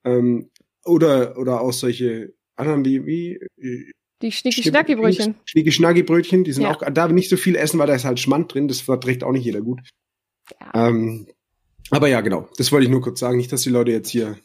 [0.05, 0.49] Ähm,
[0.85, 3.91] oder, oder auch solche anderen, die wie äh,
[4.21, 5.35] Die Schnicki-Schnacki-Brötchen.
[5.45, 6.71] Schnicki-Schnacki-Brötchen, die sind Ja.
[6.71, 9.31] auch, da nicht so viel essen, weil da ist halt Schmand drin, das verträgt auch
[9.31, 9.81] nicht jeder gut.
[10.59, 10.87] Ja.
[10.87, 11.27] Ähm,
[11.91, 14.37] aber ja, genau, das wollte ich nur kurz sagen, nicht, dass die Leute jetzt hier,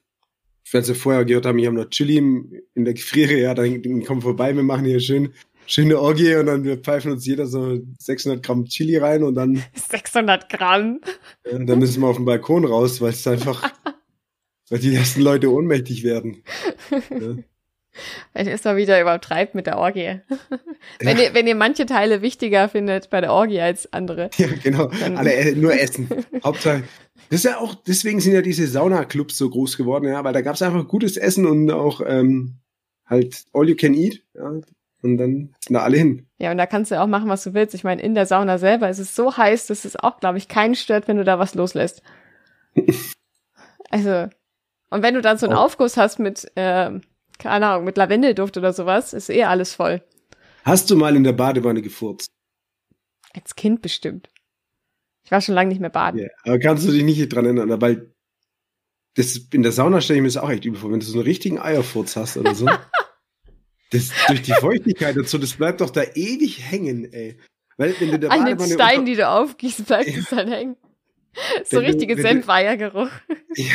[0.72, 4.02] wenn sie vorher gehört haben, wir haben noch Chili in der Gefriere, ja, dann dann
[4.04, 5.34] kommen vorbei, wir machen hier schön,
[5.66, 9.62] schöne Orgie und dann wir pfeifen uns jeder so 600 Gramm Chili rein und dann,
[9.90, 11.00] 600 Gramm.
[11.44, 13.72] äh, dann müssen wir auf den Balkon raus, weil es einfach,
[14.68, 16.42] weil die ersten Leute ohnmächtig werden.
[16.90, 17.36] Ja.
[18.32, 20.20] Wenn ihr es mal wieder übertreibt mit der Orgie.
[20.98, 24.30] wenn, ihr, wenn ihr manche Teile wichtiger findet bei der Orgie als andere.
[24.36, 24.90] Ja, genau.
[25.14, 26.08] Alle äh, nur essen.
[26.42, 26.82] Hauptsache.
[27.30, 30.40] Das ist ja auch, deswegen sind ja diese Sauna-Clubs so groß geworden, ja, weil da
[30.40, 32.56] gab es einfach gutes Essen und auch ähm,
[33.06, 34.60] halt all you can eat, ja.
[35.04, 36.26] Und dann sind da alle hin.
[36.38, 37.74] Ja, und da kannst du auch machen, was du willst.
[37.74, 40.48] Ich meine, in der Sauna selber ist es so heiß, dass es auch, glaube ich,
[40.48, 42.02] keinen stört, wenn du da was loslässt.
[43.90, 44.28] also,
[44.88, 45.60] und wenn du dann so einen Oh.
[45.60, 47.02] Aufguss hast mit, ähm,
[47.38, 50.02] keine Ahnung, mit Lavendelduft oder sowas, ist eh alles voll.
[50.64, 52.30] Hast du mal in der Badewanne gefurzt?
[53.34, 54.30] Als Kind bestimmt.
[55.24, 56.20] Ich war schon lange nicht mehr baden.
[56.20, 56.28] Ja.
[56.44, 58.10] Aber kannst du dich nicht dran erinnern, weil
[59.16, 61.18] das in der Sauna stelle ich mir das auch echt übel vor, wenn du so
[61.18, 62.66] einen richtigen Eierfurz hast oder so.
[63.94, 67.38] das durch die Feuchtigkeit und so, das bleibt doch da ewig hängen, ey.
[67.76, 70.18] Weil wenn du der An den Badewanne Stein, die du aufgießt, bleibt Ja.
[70.18, 70.76] es dann hängen.
[71.64, 73.10] So Wenn richtige Senfeiergeruch.
[73.56, 73.74] Ja.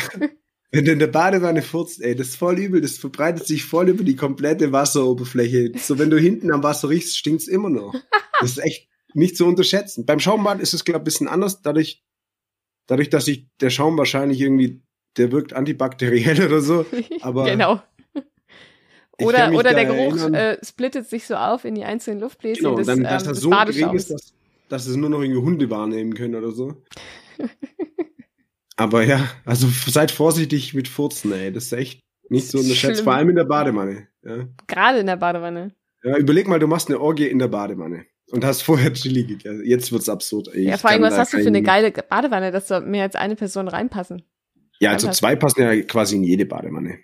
[0.71, 3.89] Wenn du in der Badewanne furzt, ey, das ist voll übel, das verbreitet sich voll
[3.89, 5.71] über die komplette Wasseroberfläche.
[5.77, 7.93] So, wenn du hinten am Wasser riechst, stinkt's immer noch.
[8.39, 10.05] Das ist echt nicht zu unterschätzen.
[10.05, 12.03] Beim Schaumbad ist es, glaube ich, ein bisschen anders, dadurch,
[12.87, 14.81] dadurch, dass sich der Schaum wahrscheinlich irgendwie,
[15.17, 16.85] der wirkt antibakteriell oder so.
[17.21, 17.81] Aber genau.
[19.19, 22.77] Ich Oder, oder der Geruch äh, splittet sich so auf in die einzelnen Luftbläschen Genau,
[22.77, 24.33] des, dann, dass ähm, das so gering ist, dass,
[24.69, 26.81] dass es nur noch irgendwie Hunde wahrnehmen können oder so.
[28.77, 31.51] Aber ja, also seid vorsichtig mit Furzen, ey.
[31.51, 31.99] Das ist echt
[32.29, 34.07] nicht so unterschätzt, vor allem in der Badewanne.
[34.23, 34.47] Ja.
[34.67, 35.73] Gerade in der Badewanne.
[36.03, 39.63] Ja, überleg mal, du machst eine Orgie in der Badewanne und hast vorher Chili gegessen.
[39.65, 40.49] Jetzt wird's absurd.
[40.53, 40.63] Ey.
[40.63, 43.15] ja, Ich vor allem, was hast du für eine geile Badewanne, dass da mehr als
[43.15, 44.23] eine Person reinpassen?
[44.79, 45.19] Ja, also Reinpassen.
[45.19, 46.99] zwei passen ja quasi in jede Badewanne.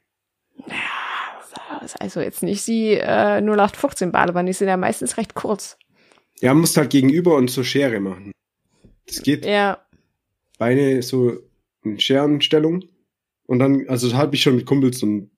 [0.68, 0.76] Ja,
[1.84, 5.78] ist also jetzt nicht die äh, 0815 Badewanne, die sind ja meistens recht kurz.
[6.41, 8.32] Ja, man muss halt gegenüber und zur Schere machen.
[9.08, 9.86] Das geht Ja,
[10.58, 11.34] Beine so
[11.84, 12.84] in Scherenstellung
[13.45, 15.30] und dann, also das habe ich schon mit Kumpels und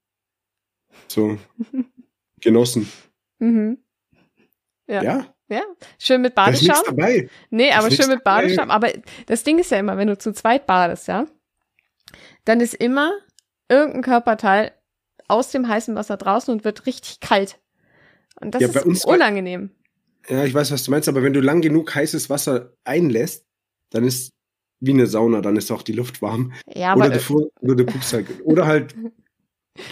[1.07, 1.37] so
[2.41, 2.89] genossen.
[3.39, 3.77] mhm.
[4.89, 5.25] Ja, Ja.
[5.49, 5.61] ja.
[5.99, 6.95] Schön mit da ist Badeschaum.
[6.97, 7.29] dabei.
[7.49, 8.23] Nee, aber schön mit.
[8.23, 8.71] Badeschaum.
[8.71, 8.89] Aber
[9.25, 11.25] das Ding ist ja immer, wenn du zu zweit badest, ja,
[12.45, 13.11] dann ist immer
[13.67, 14.71] irgendein Körperteil
[15.27, 17.59] aus dem heißen Wasser draußen und wird richtig kalt.
[18.39, 19.71] Und das Ja, ist unangenehm.
[20.29, 23.45] Ja, ich weiß, was du meinst, aber wenn du lang genug heißes Wasser einlässt,
[23.91, 24.31] dann ist
[24.79, 26.53] wie eine Sauna, dann ist auch die Luft warm.
[26.73, 28.27] Ja, oder, aber du, fu- oder du guckst halt.
[28.43, 28.93] Oder halt,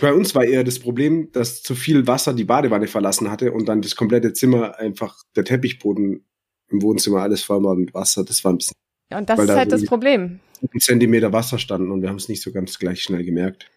[0.01, 3.65] bei uns war eher das Problem, dass zu viel Wasser die Badewanne verlassen hatte und
[3.67, 6.25] dann das komplette Zimmer einfach, der Teppichboden
[6.69, 8.23] im Wohnzimmer alles voll war mit Wasser.
[8.25, 8.73] Das war ein bisschen
[9.11, 10.39] ja, und das ist da halt das irgendwie- Problem.
[10.73, 13.69] ein Zentimeter Wasser standen und wir haben es nicht so ganz gleich schnell gemerkt.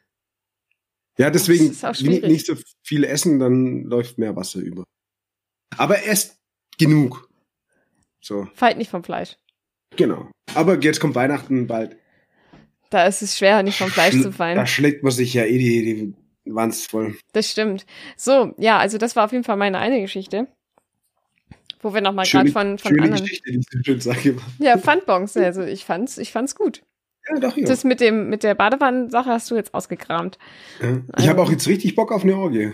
[1.19, 1.77] Ja, deswegen
[2.29, 4.85] nicht, so viel essen, dann läuft mehr Wasser über.
[5.77, 6.39] Aber esst
[6.79, 7.29] genug.
[8.21, 9.37] So, Fallt nicht vom Fleisch.
[9.97, 10.31] genau.
[10.55, 11.97] Aber jetzt kommt Weihnachten bald.
[12.91, 14.57] Da ist es schwer, nicht vom Fleisch zu fallen.
[14.57, 16.15] Da schlägt man sich ja eh die, die
[16.47, 17.19] Wanz voll.
[17.33, 17.85] Das stimmt.
[18.17, 20.49] So, ja, also das war auf jeden Fall meine eine Geschichte.
[21.81, 23.23] Wo wir nochmal gerade von, von schöne anderen.
[23.23, 24.37] Geschichte, die ich so schön sage.
[24.59, 25.37] Ja, Pfandbons.
[25.37, 26.83] Also ich fand's, ich fand's gut.
[27.31, 27.67] Ja, doch, ja.
[27.67, 30.39] Das mit dem, mit der Badewannensache hast du jetzt ausgekramt.
[30.81, 30.99] ja.
[31.19, 32.73] Ich habe auch jetzt richtig Bock auf eine Orgie.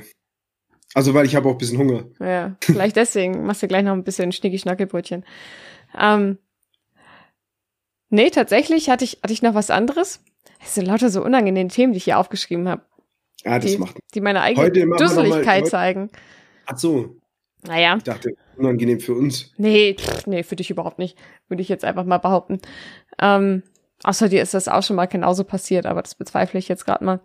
[0.94, 2.04] Also, weil ich habe auch ein bisschen Hunger.
[2.20, 5.24] Ja, vielleicht deswegen machst du gleich noch ein bisschen Schnicki-Schnacki-Brötchen.
[5.98, 6.38] Ähm,
[8.10, 10.22] nee, tatsächlich hatte ich, hatte ich noch was anderes.
[10.62, 12.82] Es sind lauter so unangenehme Themen, die ich hier aufgeschrieben habe,
[13.44, 13.98] Ah, das Die- macht.
[14.14, 16.10] die meine eigene mal- Dusseligkeit heute- zeigen.
[16.66, 17.16] Ach so,
[17.66, 19.52] Naja, ich dachte, unangenehm für uns.
[19.58, 21.18] nee, pff, nee, für dich überhaupt nicht.
[21.48, 22.58] Würde ich jetzt einfach mal behaupten.
[23.20, 23.62] Ähm,
[24.04, 27.04] außer dir ist das auch schon mal genauso passiert, aber das bezweifle ich jetzt gerade
[27.04, 27.20] mal.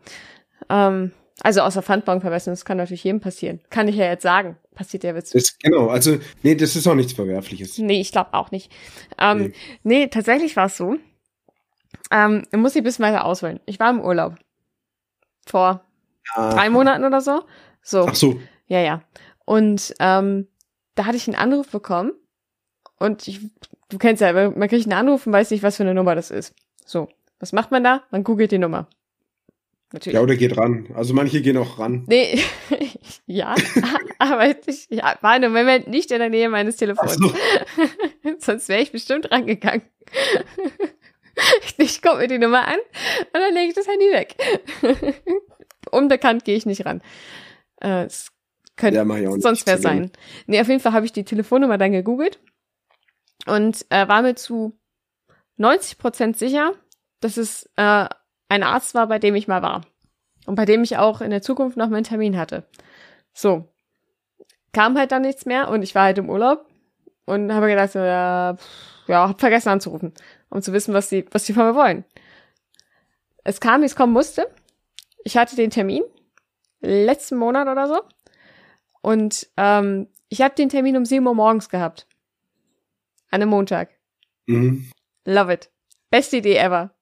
[0.70, 1.12] Ähm,
[1.42, 3.62] also außer Pfandbon verwechseln, das kann natürlich jedem passieren.
[3.70, 4.58] Kann ich ja jetzt sagen.
[4.76, 7.78] Passiert ja jetzt Das, genau, also, nee, das ist auch nichts Verwerfliches.
[7.78, 8.72] Nee, ich glaube auch nicht.
[9.18, 9.54] Ähm, Nee.
[9.84, 10.08] nee.
[10.08, 10.96] tatsächlich war es so.
[12.12, 13.60] Ähm, ich muss ich ein bisschen weiter ausholen.
[13.66, 14.36] Ich war im Urlaub.
[15.46, 15.82] Vor
[16.36, 16.54] Ah.
[16.54, 17.42] drei Monaten oder so.
[17.82, 19.02] So, Ach so, ja, ja.
[19.46, 20.48] Und ähm,
[20.96, 22.12] da hatte ich einen Anruf bekommen.
[23.00, 23.40] Und ich,
[23.90, 26.30] du kennst ja, man kriegt einen Anruf und weiß nicht, was für eine Nummer das
[26.32, 26.54] ist.
[26.90, 27.08] So,
[27.40, 28.02] was macht man da?
[28.10, 28.88] Man googelt die Nummer.
[29.94, 30.16] Natürlich.
[30.16, 30.88] ja, oder geht ran.
[30.96, 32.04] Also manche gehen auch ran.
[32.08, 32.42] Nee,
[33.28, 33.54] ja,
[34.20, 37.14] aber ich ja, war in dem Moment nicht in der Nähe meines Telefons.
[37.14, 37.32] so.
[38.40, 39.84] Sonst wäre ich bestimmt rangegangen.
[41.78, 44.36] ich gucke mir die Nummer an und dann lege ich das Handy weg.
[45.92, 47.04] Unbekannt gehe ich nicht ran.
[47.82, 48.32] Äh, es
[48.78, 50.12] könnte Ja, sonst wer sein.
[50.48, 52.40] Nee, auf jeden Fall habe ich die Telefonnummer dann gegoogelt
[53.46, 54.79] und äh, war mir zu
[55.60, 56.74] 90 Prozent sicher,
[57.20, 58.08] dass es äh,
[58.48, 59.82] ein Arzt war, bei dem ich mal war.
[60.46, 62.64] Und bei dem ich auch in der Zukunft noch meinen Termin hatte.
[63.34, 63.68] So.
[64.72, 66.66] Kam halt dann nichts mehr und ich war halt im Urlaub
[67.26, 68.56] und habe gedacht, so, ja,
[69.08, 70.14] ja, hab vergessen anzurufen,
[70.50, 72.06] um zu wissen, was die, was die von mir wollen.
[73.44, 74.48] Es kam, wie es kommen musste.
[75.24, 76.04] Ich hatte den Termin
[76.82, 78.02] letzten Monat oder so.
[79.02, 82.08] Und ähm, ich habe den Termin um 7 Uhr morgens gehabt.
[83.32, 83.90] An einem Montag.
[84.46, 84.90] Mhm.
[85.26, 85.70] Love it.
[86.10, 86.96] Beste Idee ever.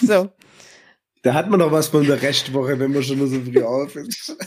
[0.00, 0.30] So.
[1.22, 4.36] Da hat man doch was von der Restwoche, wenn man schon so früh auf ist.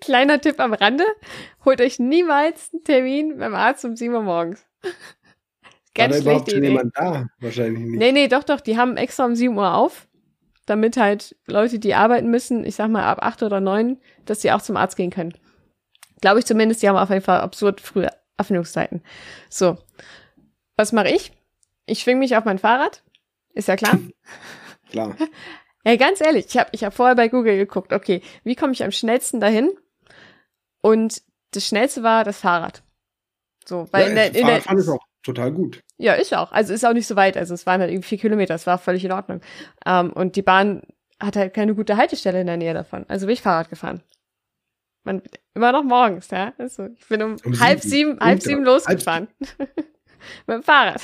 [0.00, 1.04] Kleiner Tipp am Rande.
[1.64, 4.66] Holt euch niemals einen Termin beim Arzt um 7 Uhr morgens.
[4.82, 4.90] War
[5.94, 6.68] Ganz überhaupt schlechte Idee.
[6.70, 7.26] jemand da?
[7.38, 7.98] Wahrscheinlich nicht.
[7.98, 8.60] Nee, nee, doch, doch.
[8.60, 10.08] Die haben extra um 7 Uhr auf.
[10.66, 14.50] damit halt Leute, die arbeiten müssen, ich sag mal ab acht oder neun, dass sie
[14.52, 15.34] auch zum Arzt gehen können.
[16.20, 19.02] Glaube ich zumindest, die haben auf jeden Fall absurd frühe Öffnungszeiten.
[19.48, 19.76] So.
[20.76, 21.32] Was mache ich?
[21.86, 23.02] Ich schwing mich auf mein Fahrrad.
[23.54, 23.98] Ist ja klar.
[24.90, 25.16] Klar.
[25.84, 28.84] Ja, ganz ehrlich, ich habe ich hab vorher bei Google geguckt, okay, wie komme ich
[28.84, 29.68] am schnellsten dahin?
[30.80, 32.84] Und das schnellste war das Fahrrad.
[33.64, 35.80] So, weil ja, in der, in der, Fahrradfahren ist auch total gut.
[35.98, 36.52] ja, ist auch.
[36.52, 37.36] Also ist auch nicht so weit.
[37.36, 39.40] Also es waren halt irgendwie vier Kilometer, das war völlig in Ordnung.
[39.84, 40.82] Ähm, und die Bahn
[41.18, 43.04] hat halt keine gute Haltestelle in der Nähe davon.
[43.08, 44.04] Also bin ich Fahrrad gefahren.
[45.02, 45.20] Man,
[45.54, 46.52] immer noch morgens, ja.
[46.58, 48.12] Also ich bin um, Um halb sieben.
[48.12, 49.26] sieben, halb sieben losgefahren.
[50.46, 51.02] Mit dem Fahrrad.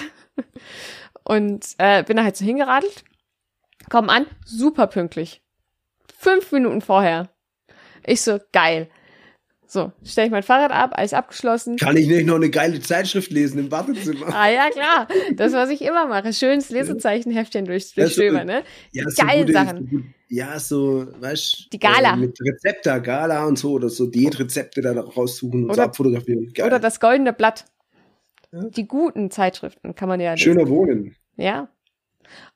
[1.24, 3.04] Und äh, bin da halt so hingeradelt.
[3.90, 5.42] Komm an, super pünktlich.
[6.18, 7.28] Fünf Minuten vorher.
[8.06, 8.88] Ich so, geil.
[9.70, 11.76] So, stelle ich mein Fahrrad ab, alles abgeschlossen.
[11.76, 14.34] Kann ich nicht noch eine geile Zeitschrift lesen im Badezimmer?
[14.34, 15.06] Ah ja, klar.
[15.34, 16.32] Das, was ich immer mache.
[16.32, 18.62] Schönes Lesezeichenheftchen durch, so- durchstöbern, ne?
[18.92, 19.88] Ja, geilen gute- Sachen.
[19.90, 22.14] so ja, so, weißt Die Gala.
[22.14, 26.50] Äh, mit Rezepte, Gala und so, oder so Diätrezepte da raussuchen und so Oder- abfotografieren.
[26.54, 26.66] Geil.
[26.66, 27.66] Oder das goldene Blatt.
[28.52, 30.42] Die guten Zeitschriften kann man ja lesen.
[30.42, 31.14] Schöner Wohnen.
[31.36, 31.68] Ja.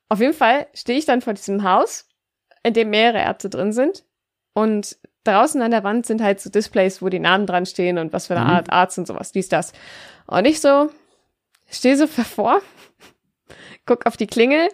[0.09, 2.09] Auf jeden Fall stehe ich dann vor diesem Haus,
[2.62, 4.05] in dem mehrere Ärzte drin sind.
[4.55, 8.12] Und draußen an der Wand sind halt so Displays, wo die Namen dran stehen und
[8.12, 8.51] was für eine Mhm.
[8.51, 9.72] Art Arzt und sowas, dies, das.
[10.26, 10.90] Und ich so,
[11.70, 12.61] stehe so davor,
[13.86, 14.68] guck auf die Klingel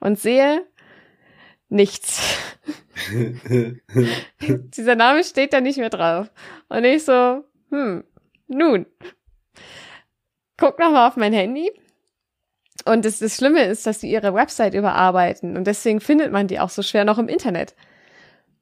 [0.00, 0.64] und sehe
[1.68, 2.38] nichts.
[4.40, 6.30] Dieser Name steht da nicht mehr drauf.
[6.68, 8.04] Und ich so, hm,
[8.46, 8.86] nun.
[10.56, 11.72] Guck nochmal auf mein Handy.
[12.84, 15.56] Und das, das Schlimme ist, dass sie ihre Website überarbeiten.
[15.56, 17.74] Und deswegen findet man die auch so schwer noch im Internet.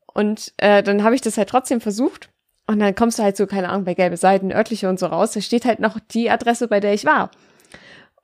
[0.06, 2.28] Und äh, dann habe ich das halt trotzdem versucht.
[2.66, 5.32] Und dann kommst du halt so, keine Ahnung, bei gelbe Seiten, örtliche und so raus.
[5.32, 7.30] Da steht halt noch die Adresse, bei der ich war.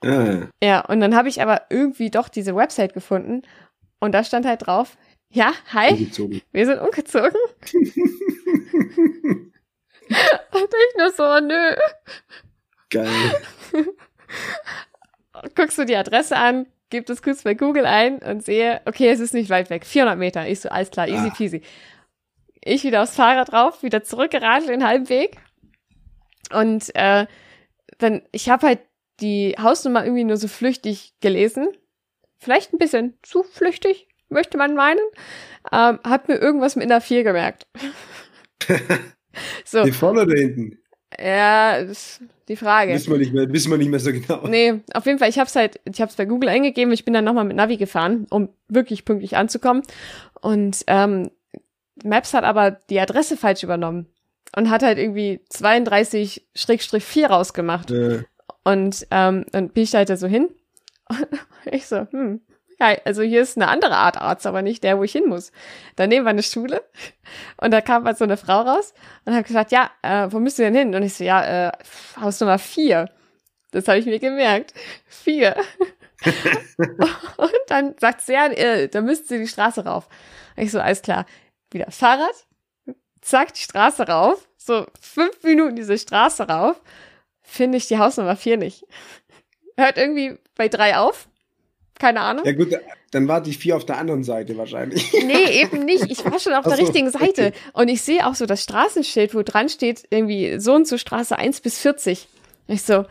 [0.04, 3.42] ah, Ja, und dann habe ich aber irgendwie doch diese Website gefunden.
[3.98, 4.96] Und da stand halt drauf,
[5.30, 6.40] ja, hi, umgezogen.
[6.52, 7.32] wir sind umgezogen.
[10.50, 11.74] Und ich nur so, nö.
[12.91, 13.41] Geil.
[15.55, 19.20] Guckst du die Adresse an, gib das kurz bei Google ein und sehe, okay, es
[19.20, 19.86] ist nicht weit weg.
[19.86, 20.49] 400 Meter.
[20.49, 21.34] Ich so, alles klar, easy Ah.
[21.36, 21.62] peasy.
[22.62, 25.36] Ich wieder aufs Fahrrad drauf, wieder zurückgeradelt den halben Weg.
[26.53, 27.26] Und äh,
[27.99, 28.80] dann, ich habe halt
[29.20, 31.68] die Hausnummer irgendwie nur so flüchtig gelesen.
[32.39, 35.01] Vielleicht ein bisschen zu flüchtig, möchte man meinen.
[35.72, 37.66] Ähm, hab mir irgendwas mit einer 4 gemerkt.
[39.64, 40.78] so, Die vorne oder hinten?
[41.18, 42.94] Ja, ist die Frage.
[42.94, 44.46] Wissen wir nicht mehr, wissen wir nicht mehr so genau.
[44.46, 47.24] Nee, auf jeden Fall, ich hab's halt, ich hab's bei Google eingegeben, ich bin dann
[47.24, 49.82] nochmal mit Navi gefahren, um wirklich pünktlich anzukommen.
[50.40, 51.30] Und ähm,
[52.04, 54.06] Maps hat aber die Adresse falsch übernommen
[54.56, 57.90] und hat halt irgendwie 32-4 rausgemacht.
[57.90, 58.24] Äh,
[58.64, 60.48] Und ähm, dann bin ich da halt da so hin.
[61.09, 61.26] Und
[61.72, 62.40] ich so, hm,
[62.80, 65.52] ja, also hier ist eine andere Art Arzt, aber nicht der, wo ich hin muss.
[65.96, 66.82] Daneben war eine Schule
[67.56, 70.58] und da kam halt so eine Frau raus und hat gesagt, ja, äh, wo müsst
[70.58, 70.94] ihr denn hin?
[70.94, 71.72] Und ich so, ja, äh,
[72.20, 73.10] Haus Nummer vier.
[73.70, 74.72] Das habe ich mir gemerkt.
[75.06, 75.56] Vier.
[77.36, 80.08] und dann sagt sie, ja, äh, da müsst ihr die Straße rauf.
[80.56, 81.26] Und ich so, alles klar.
[81.70, 82.46] Wieder Fahrrad,
[83.20, 84.48] zack, die Straße rauf.
[84.56, 86.80] So fünf Minuten diese Straße rauf
[87.48, 88.84] finde ich die Hausnummer 4 nicht.
[89.76, 91.28] Hört irgendwie bei drei auf.
[91.99, 92.44] Keine Ahnung.
[92.44, 92.68] ja gut,
[93.11, 95.12] dann war die vier auf der anderen Seite wahrscheinlich.
[95.12, 96.11] Nee, eben nicht.
[96.11, 97.49] Ich war schon auf Ach der so, richtigen Seite.
[97.49, 97.53] okay.
[97.72, 101.36] Und ich sehe auch so das Straßenschild, wo dran steht, irgendwie so und so Straße
[101.38, 102.28] 1 bis 40.
[102.66, 103.05] Und ich so,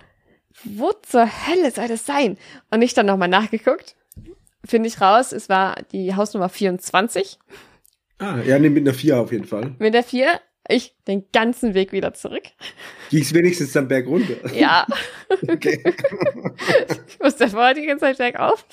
[0.64, 2.38] wo zur Hölle soll das sein?
[2.72, 3.96] Und ich dann nochmal nachgeguckt.
[4.66, 7.38] Finde ich raus, es war die Hausnummer 24
[8.20, 9.76] Ah, ja, nee, mit einer vier auf jeden Fall.
[9.78, 10.28] mit der 4.
[10.70, 12.44] Ich den ganzen Weg wieder zurück.
[13.10, 14.54] Ging es wenigstens dann bergunter.
[14.54, 14.86] Ja,
[15.48, 15.84] Okay.
[17.08, 18.66] ich musste vorher die ganze Zeit bergauf.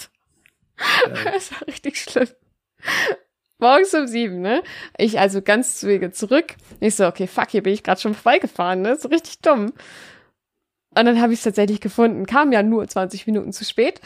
[1.24, 2.28] Das war richtig schlimm.
[3.58, 4.62] Morgens um sieben, ne?
[4.98, 6.56] Ich also ganz zu Wege zurück.
[6.80, 8.96] Ich so, okay, fuck, hier bin ich gerade schon vorbeigefahren, ne?
[8.96, 9.72] So richtig dumm.
[10.96, 12.26] Und dann habe ich es tatsächlich gefunden.
[12.26, 14.00] Kam ja nur 20 Minuten zu spät.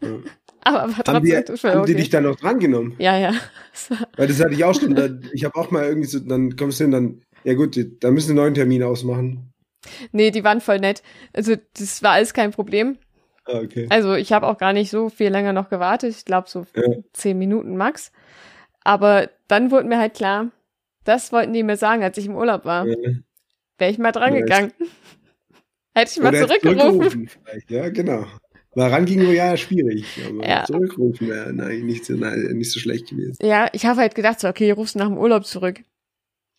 [0.00, 0.18] Ja.
[0.64, 1.34] Aber war Haben, trotzdem die,
[1.68, 1.94] haben die okay.
[1.94, 2.94] dich dann noch drangenommen?
[2.98, 3.32] Ja, ja.
[4.16, 4.94] Weil das hatte ich auch schon.
[4.94, 7.98] Da, ich habe auch mal irgendwie so, dann kommst du hin, dann, ja gut, die-
[7.98, 9.52] da müssen wir einen neuen Termin ausmachen.
[10.12, 11.02] Nee, die waren voll nett.
[11.32, 12.98] Also, das war alles kein Problem.
[13.46, 13.86] Ah, okay.
[13.88, 16.14] Also, ich habe auch gar nicht so viel länger noch gewartet.
[16.14, 16.82] Ich glaube, so Ja.
[17.14, 18.12] zehn Minuten max.
[18.84, 20.48] Aber dann wurde mir halt klar,
[21.04, 22.86] das wollten die mir sagen, als ich im Urlaub war.
[22.86, 22.94] Ja.
[23.78, 24.72] Wäre ich mal dran Ja, gegangen.
[25.94, 27.28] Hätte ich mal Oder zurückgerufen.
[27.28, 28.26] vielleicht, ja, genau.
[28.74, 30.04] Weil ran ging nur ja schwierig.
[30.24, 30.64] Aber Ja.
[30.64, 33.36] zurückrufen wäre nein, nicht, so, nein, nicht so schlecht gewesen.
[33.42, 35.82] Ja, ich habe halt gedacht, so, okay, rufst du nach dem Urlaub zurück.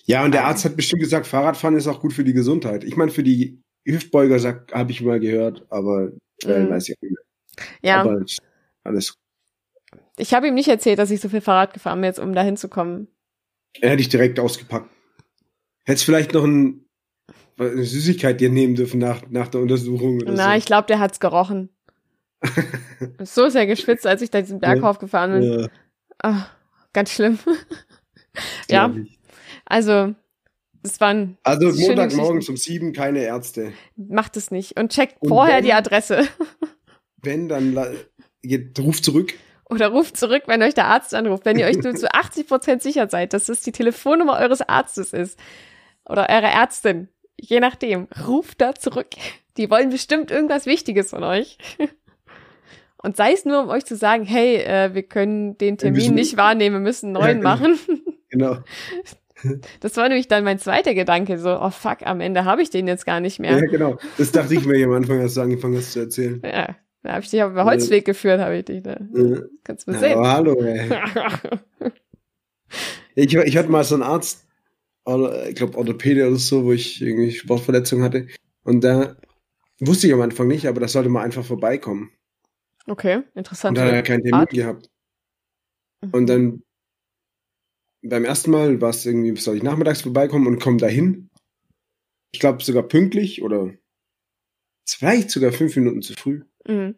[0.05, 0.49] Ja, und der Ah.
[0.49, 2.83] Arzt hat bestimmt gesagt, Fahrradfahren ist auch gut für die Gesundheit.
[2.83, 4.39] Ich meine, für die Hüftbeuger
[4.73, 6.11] habe ich mal gehört, aber
[6.43, 6.69] äh, Mhm.
[6.69, 7.67] weiß ich auch nicht mehr.
[7.83, 8.23] Ja, Aber
[8.83, 9.15] alles
[10.17, 12.41] Ich habe ihm nicht erzählt, dass ich so viel Fahrrad gefahren bin, jetzt um da
[12.43, 13.07] hinzukommen.
[13.79, 14.89] Er hätte ich direkt ausgepackt.
[15.85, 16.85] Hättest vielleicht noch ein,
[17.57, 20.57] eine Süßigkeit dir nehmen dürfen nach, nach der Untersuchung oder Na, so.
[20.57, 21.69] ich glaube, der hat's gerochen.
[23.23, 24.89] so sehr geschwitzt, als ich da diesen Berg Ja.
[24.89, 25.59] hochgefahren bin.
[25.61, 25.67] Ja,
[26.23, 26.45] Ah,
[26.93, 27.39] ganz schlimm.
[28.69, 28.93] ja,
[29.65, 30.13] also,
[30.83, 33.73] es waren, Also Montagmorgen um sieben keine Ärzte.
[33.95, 34.79] macht es nicht.
[34.79, 36.27] Und checkt Und vorher wenn- die Adresse.
[37.23, 37.91] Wenn, dann la-
[38.41, 39.33] geht, ruf zurück.
[39.69, 41.45] Oder ruft zurück, wenn euch der Arzt anruft.
[41.45, 45.39] Wenn ihr euch nur zu 80% sicher seid, dass es die Telefonnummer eures Arztes ist.
[46.09, 47.09] Oder eurer Ärztin.
[47.39, 48.07] Je nachdem.
[48.27, 49.09] Ruft da zurück.
[49.57, 51.59] Die wollen bestimmt irgendwas Wichtiges von euch.
[53.03, 56.37] Und sei es nur, um euch zu sagen, hey, äh, wir können den Termin nicht
[56.37, 57.49] wahrnehmen, wir müssen einen neuen genau.
[57.49, 57.79] machen.
[58.33, 58.59] Genau.
[59.81, 61.37] Das war nämlich dann mein zweiter Gedanke.
[61.37, 63.57] So, oh fuck, am Ende habe ich den jetzt gar nicht Ja.
[63.57, 63.67] mehr.
[63.67, 63.97] genau.
[64.17, 66.41] Das dachte ich mir am Anfang, als du angefangen hast zu erzählen.
[66.45, 68.91] Ja, da habe ich dich auf den Holzweg geführt, habe ich dich da.
[69.13, 69.39] Ja.
[69.65, 70.17] Kannst du mal Ja, sehen.
[70.17, 70.89] aber hallo, ey.
[73.15, 74.45] Ich, ich hatte mal so einen Arzt,
[75.03, 78.27] oder, ich glaube Orthopäde oder so, wo ich irgendwie Sportverletzung hatte.
[78.63, 79.17] Und da
[79.79, 82.11] wusste ich am Anfang nicht, aber das sollte mal einfach vorbeikommen.
[82.87, 83.77] Okay, Und interessant.
[83.77, 84.49] da hat er keinen Termin Art.
[84.51, 84.89] gehabt.
[86.11, 86.63] Und dann
[88.03, 91.29] beim ersten Mal war es irgendwie, soll ich nachmittags vorbeikommen und komme dahin.
[92.33, 93.73] Ich glaube sogar pünktlich oder
[94.87, 96.41] vielleicht sogar fünf Minuten zu früh.
[96.67, 96.95] Mhm.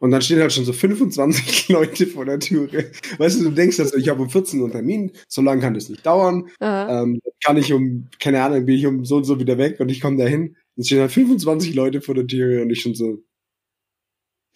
[0.00, 2.90] Und dann stehen halt schon so 25 Leute vor der Türe.
[3.18, 5.74] Weißt du, du denkst, also ich habe um 14 Uhr einen Termin, so lange kann
[5.74, 6.50] das nicht dauern.
[6.60, 9.90] Ähm, kann ich um, keine Ahnung, bin ich um so und so wieder weg und
[9.90, 10.56] ich komme dahin.
[10.76, 13.22] Und stehen halt 25 Leute vor der Türe und ich schon so,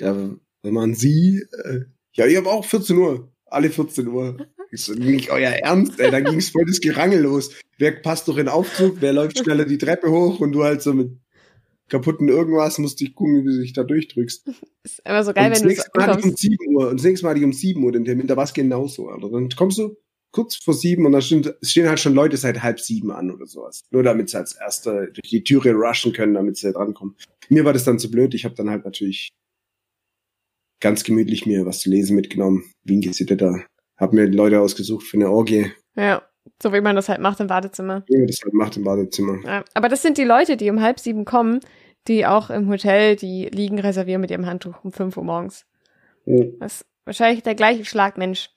[0.00, 0.30] ja,
[0.62, 1.80] wenn man sie, äh,
[2.12, 4.36] ja, ich habe auch 14 Uhr, alle 14 Uhr.
[4.70, 7.52] Ich so, nicht euer Ernst, ey, da ging's voll das Gerangel los.
[7.78, 10.82] Wer passt doch in den Aufzug, wer läuft schneller die Treppe hoch und du halt
[10.82, 11.12] so mit
[11.88, 14.46] kaputten irgendwas musst dich gucken, wie du dich da durchdrückst.
[14.82, 16.42] Ist immer so geil, und wenn du nächste Mal hatte ich um kommst.
[16.42, 18.44] 7 Uhr und das nächste Mal hatte ich um 7 Uhr den Termin, da war
[18.44, 19.30] es genauso, Alter.
[19.30, 19.96] Dann kommst du
[20.30, 23.30] kurz vor sieben und dann stehen, es stehen halt schon Leute seit halb sieben an
[23.30, 23.82] oder sowas.
[23.90, 27.16] Nur damit sie als Erster durch die Türe rushen können, damit sie drankommen.
[27.48, 29.30] Mir war das dann zu blöd, ich habe dann halt natürlich
[30.80, 33.64] ganz gemütlich mir was zu lesen mitgenommen, wie ein Gesitteter.
[33.96, 36.22] Hab mir Leute ausgesucht für eine Orgie, Ja,
[36.62, 38.04] so wie man das halt macht im Badezimmer.
[38.08, 39.38] wie man das halt macht im Badezimmer.
[39.44, 41.60] Ja, aber das sind die Leute, die um halb sieben kommen,
[42.06, 45.66] die auch im Hotel die Liegen reservieren mit ihrem Handtuch um fünf Uhr morgens.
[46.26, 46.44] Ja.
[46.60, 48.50] Das ist wahrscheinlich der gleiche Schlagmensch.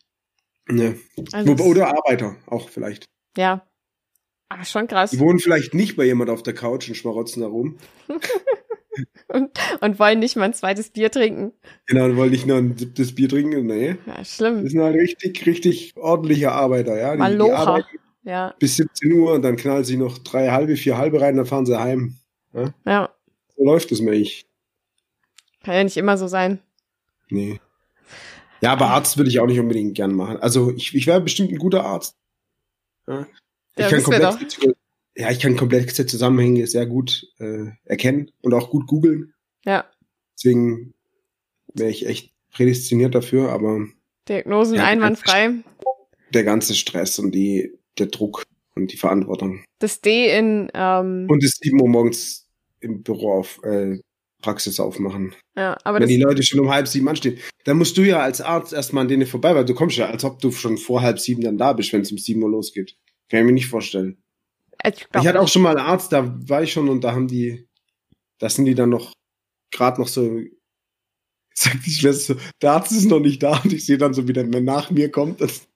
[0.69, 0.93] Ja.
[1.34, 3.09] Also Oder Arbeiter, auch vielleicht.
[3.36, 3.67] Ja.
[4.47, 5.11] Aber schon krass.
[5.11, 7.78] Die wohnen vielleicht nicht bei jemand auf der Couch und schmarotzen da rum.
[9.30, 11.54] Und wollen nicht mal ein zweites Bier trinken.
[11.88, 13.66] Genau, und wollen nicht nur ein siebtes Bier trinken.
[13.66, 13.96] Nee.
[14.06, 14.68] Ja, Das schlimm.
[14.68, 17.12] sind halt richtig, richtig ordentliche Arbeiter, ja.
[17.12, 17.56] Die, die Malocha.
[17.56, 17.88] arbeiten
[18.24, 21.46] Ja, bis 17 Uhr und dann knallen sie noch drei halbe, vier halbe rein, dann
[21.46, 22.18] fahren sie heim.
[22.86, 23.10] ja.
[23.58, 24.48] So läuft das nicht.
[25.64, 26.60] Kann ja nicht immer so sein.
[27.30, 27.60] Nee.
[28.62, 30.38] Ja, aber Arzt würde ich auch nicht unbedingt gern machen.
[30.38, 32.16] Also ich, ich wäre bestimmt ein guter Arzt.
[33.08, 33.26] Ja.
[33.76, 34.74] Ich Ja, kann komplexe,
[35.16, 39.34] ja, ich kann komplexe Zusammenhänge sehr gut äh, erkennen und auch gut googeln.
[39.66, 39.86] Ja.
[40.38, 40.93] Deswegen
[41.74, 43.88] wäre ich echt prädestiniert dafür, aber
[44.28, 45.51] Diagnosen Ja, einwandfrei.
[46.34, 48.43] der ganze Stress und die, der Druck
[48.76, 49.64] und die Verantwortung.
[49.80, 52.47] Das D in, ähm, Und es 7 Uhr morgens
[52.80, 53.99] im Büro auf äh,
[54.41, 55.36] Praxis aufmachen.
[55.55, 58.20] ja, aber Wenn das, die Leute schon um halb sieben anstehen, dann musst du ja
[58.22, 61.01] als Arzt erstmal an denen vorbei, weil du kommst ja, als ob du schon vor
[61.01, 62.95] halb sieben dann da bist, wenn es um sieben Uhr losgeht.
[63.30, 64.20] Kann ich mir nicht vorstellen.
[64.86, 67.14] Ich, glaub ich hatte auch schon mal einen Arzt, da war ich schon und da
[67.14, 67.68] haben die,
[68.40, 69.14] da sind die dann noch
[69.72, 70.40] gerade noch so,
[71.54, 74.28] sagt die Schwester so, der Arzt ist noch nicht da und ich sehe dann so,
[74.28, 75.42] wie der nach mir kommt.
[75.42, 75.68] Das,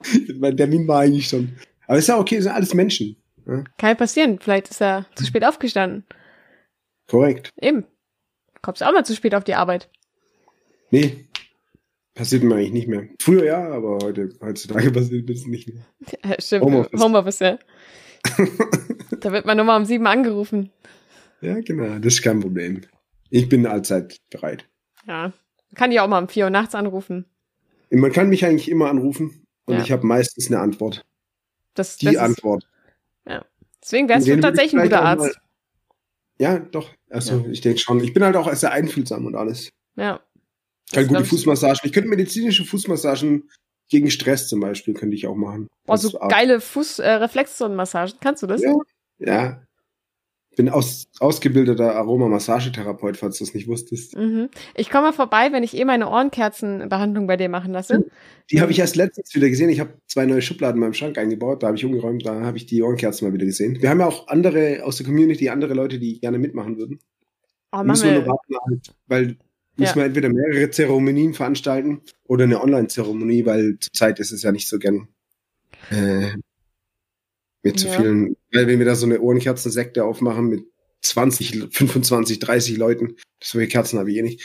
[0.34, 1.56] mein Termin war eigentlich schon.
[1.86, 3.16] Aber ist ja okay, sind alles Menschen.
[3.44, 4.38] Kann ja passieren.
[4.38, 6.04] Vielleicht ist er zu spät aufgestanden.
[7.08, 7.50] Korrekt.
[7.60, 7.84] Eben.
[8.62, 9.90] Kommst auch mal zu spät auf die Arbeit.
[10.90, 11.26] Nee.
[12.14, 13.08] Passiert mir eigentlich nicht mehr.
[13.20, 15.82] Früher ja, aber heute, heutzutage passiert das nicht mehr.
[16.24, 16.64] Ja, stimmt.
[16.64, 17.00] Homeoffice.
[17.00, 17.58] Homeoffice, ja.
[19.20, 20.70] da wird man nur mal um sieben angerufen.
[21.40, 22.82] Ja, genau, das ist kein Problem.
[23.30, 24.68] Ich bin allzeit bereit.
[25.06, 25.32] Ja.
[25.74, 27.24] Kann die auch mal um vier Uhr nachts anrufen.
[27.90, 29.82] Man kann mich eigentlich immer anrufen und Ja.
[29.82, 31.04] ich habe meistens eine Antwort.
[31.74, 32.68] Das, Die das ist, Antwort.
[33.82, 35.24] deswegen wärst du tatsächlich ich ein guter Arzt.
[35.24, 35.34] Mal,
[36.38, 36.90] ja, doch.
[37.08, 38.00] Also ich denke schon.
[38.02, 39.70] Ich bin halt auch sehr einfühlsam und alles.
[39.96, 40.20] Ja.
[40.92, 41.24] Ich kann gute.
[41.24, 41.80] Fußmassagen.
[41.84, 43.48] Ich könnte medizinische Fußmassagen
[43.88, 45.68] gegen Stress zum Beispiel, könnte ich auch machen.
[45.86, 48.18] Boah, so geile Fuß-Reflexzonenmassagen.
[48.20, 48.62] Kannst du das?
[48.62, 48.74] Ja.
[49.18, 49.62] Ja.
[50.54, 54.14] Bin aus, ausgebildeter Aromamassagetherapeunt, falls du es nicht wusstest.
[54.18, 54.50] Mhm.
[54.74, 58.04] Ich komme mal vorbei, wenn ich eh meine Ohrenkerzenbehandlung bei dir machen lasse.
[58.50, 59.70] Die habe ich erst letztens wieder gesehen.
[59.70, 61.62] Ich habe zwei neue Schubladen in meinem Schrank eingebaut.
[61.62, 62.26] Da habe ich umgeräumt.
[62.26, 63.80] Da habe ich die Ohrenkerzen mal wieder gesehen.
[63.80, 66.98] Wir haben ja auch andere aus der Community, andere Leute, die gerne mitmachen würden.
[67.72, 69.36] Oh, müssen wir nur warten, halt, weil
[69.82, 70.02] Müssen Ja.
[70.02, 74.78] wir entweder mehrere Zeremonien veranstalten oder eine Online-Zeremonie, weil zurzeit ist es ja nicht so
[74.78, 75.08] gern
[75.90, 76.30] äh,
[77.62, 77.94] mit zu Ja.
[77.94, 80.64] vielen, weil wenn wir da so eine Ohrenkerzensekte aufmachen mit
[81.02, 84.44] 20, 25, 30 Leuten, solche Kerzen habe ich eh nicht.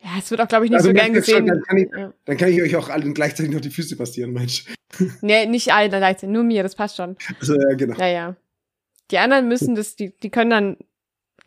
[0.00, 1.46] Ja, es wird auch, glaube ich, nicht Also so gern ihr schon, gesehen.
[1.46, 2.14] Dann kann, ich, Ja.
[2.24, 4.64] dann kann ich euch auch allen gleichzeitig noch die Füße passieren, Mensch.
[5.22, 7.16] Nee, nicht allen gleichzeitig, nur mir, das passt schon.
[7.40, 7.96] Also, ja, genau.
[7.98, 8.36] Ja, ja.
[9.10, 10.76] Die anderen müssen das, die, die können dann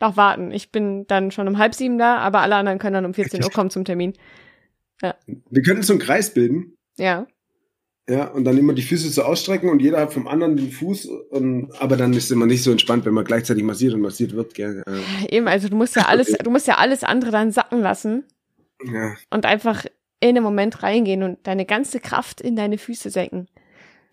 [0.02, 0.50] noch warten.
[0.50, 3.42] Ich bin dann schon um halb sieben da, aber alle anderen können dann um 14
[3.42, 4.12] Uhr kommen zum Termin.
[5.50, 7.26] Wir könnten so einen Kreis bilden, Ja.
[8.08, 11.06] ja, und dann immer die Füße so ausstrecken und jeder hat vom anderen den Fuß,
[11.30, 14.54] und, aber dann ist immer nicht so entspannt, wenn man gleichzeitig massiert und massiert wird,
[14.54, 14.82] gell.
[14.86, 15.26] Ja.
[15.28, 18.24] Eben, also du musst ja alles, du musst ja alles andere dann sacken lassen
[18.84, 19.14] Ja.
[19.30, 19.86] und einfach
[20.20, 23.48] in den Moment reingehen und deine ganze Kraft in deine Füße senken.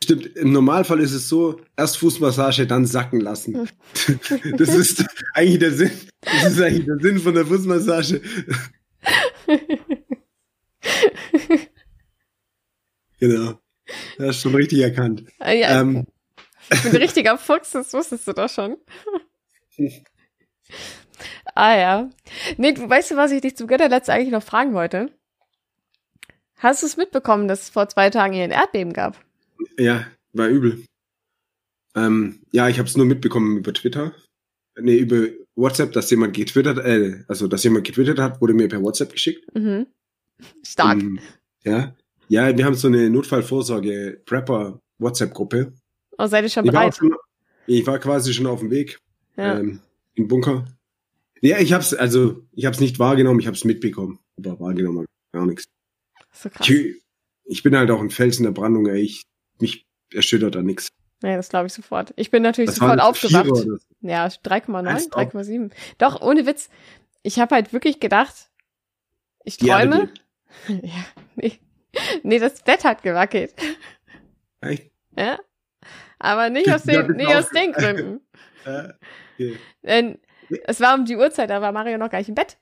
[0.02, 3.70] Stimmt, im Normalfall ist es so, erst Fußmassage, dann sacken lassen.
[4.58, 5.92] Das ist eigentlich der Sinn.
[6.22, 8.22] Das ist eigentlich der Sinn von der Fußmassage.
[13.20, 13.60] Genau.
[14.18, 15.26] Das hast schon richtig erkannt.
[15.40, 16.08] Ah, ja, Ähm,
[16.72, 18.78] ich bin ein richtiger Fuchs, das wusstest du doch schon.
[21.56, 22.10] ah ja.
[22.58, 25.12] Nee, du weißt du, was ich dich zu guter Letzt eigentlich noch fragen wollte?
[26.58, 29.18] Hast du es mitbekommen, dass es vor zwei Tagen hier ein Erdbeben gab?
[29.78, 30.84] Ja, war übel.
[31.96, 34.14] Ähm, ja, ich habe es nur mitbekommen über Twitter.
[34.80, 38.82] Nee, über WhatsApp, dass jemand getwittert, äh, also dass jemand getwittert hat, wurde mir per
[38.82, 39.44] WhatsApp geschickt.
[39.56, 39.88] Mhm.
[40.64, 41.00] Stark.
[41.02, 41.20] Ähm,
[41.64, 41.96] ja.
[42.30, 45.74] Ja, wir haben so eine Notfallvorsorge Prepper WhatsApp-Gruppe.
[46.18, 46.96] Oh, seid ihr schon Ich war, bereit?
[46.96, 47.16] schon,
[47.66, 49.00] ich war quasi schon auf dem Weg
[49.36, 49.60] Ja.
[49.60, 49.80] ähm,
[50.16, 50.66] im Bunker.
[51.42, 54.20] Ja, ich hab's, also ich hab's nicht wahrgenommen, ich hab's mitbekommen.
[54.38, 55.66] Aber wahrgenommen gar nichts.
[56.34, 56.70] so krass.
[56.70, 57.02] Ich,
[57.46, 59.02] ich bin halt auch ein Fels in der Brandung, ey.
[59.02, 59.24] Ich,
[59.62, 60.90] mich erschüttert da nichts.
[61.22, 62.14] Ja, das glaube ich sofort.
[62.16, 63.48] Ich bin natürlich Das sofort aufgewacht.
[63.56, 63.78] So.
[64.02, 65.72] Ja, 3,9, Heißt auch- 3,7.
[65.98, 66.70] Doch, ohne Witz.
[67.24, 68.50] Ich habe halt wirklich gedacht,
[69.44, 70.10] ich träume.
[70.68, 71.06] ja,
[71.36, 71.60] nee.
[72.24, 73.54] Nee, das Bett hat gewackelt.
[74.62, 74.92] Echt?
[75.18, 75.40] Ja.
[76.20, 78.22] Aber nicht aus den, nicht aus den Gründen.
[78.66, 78.90] Äh,
[79.36, 79.58] okay.
[79.84, 80.20] Denn
[80.66, 82.58] es war um die Uhrzeit, da war Mario noch gar nicht im Bett.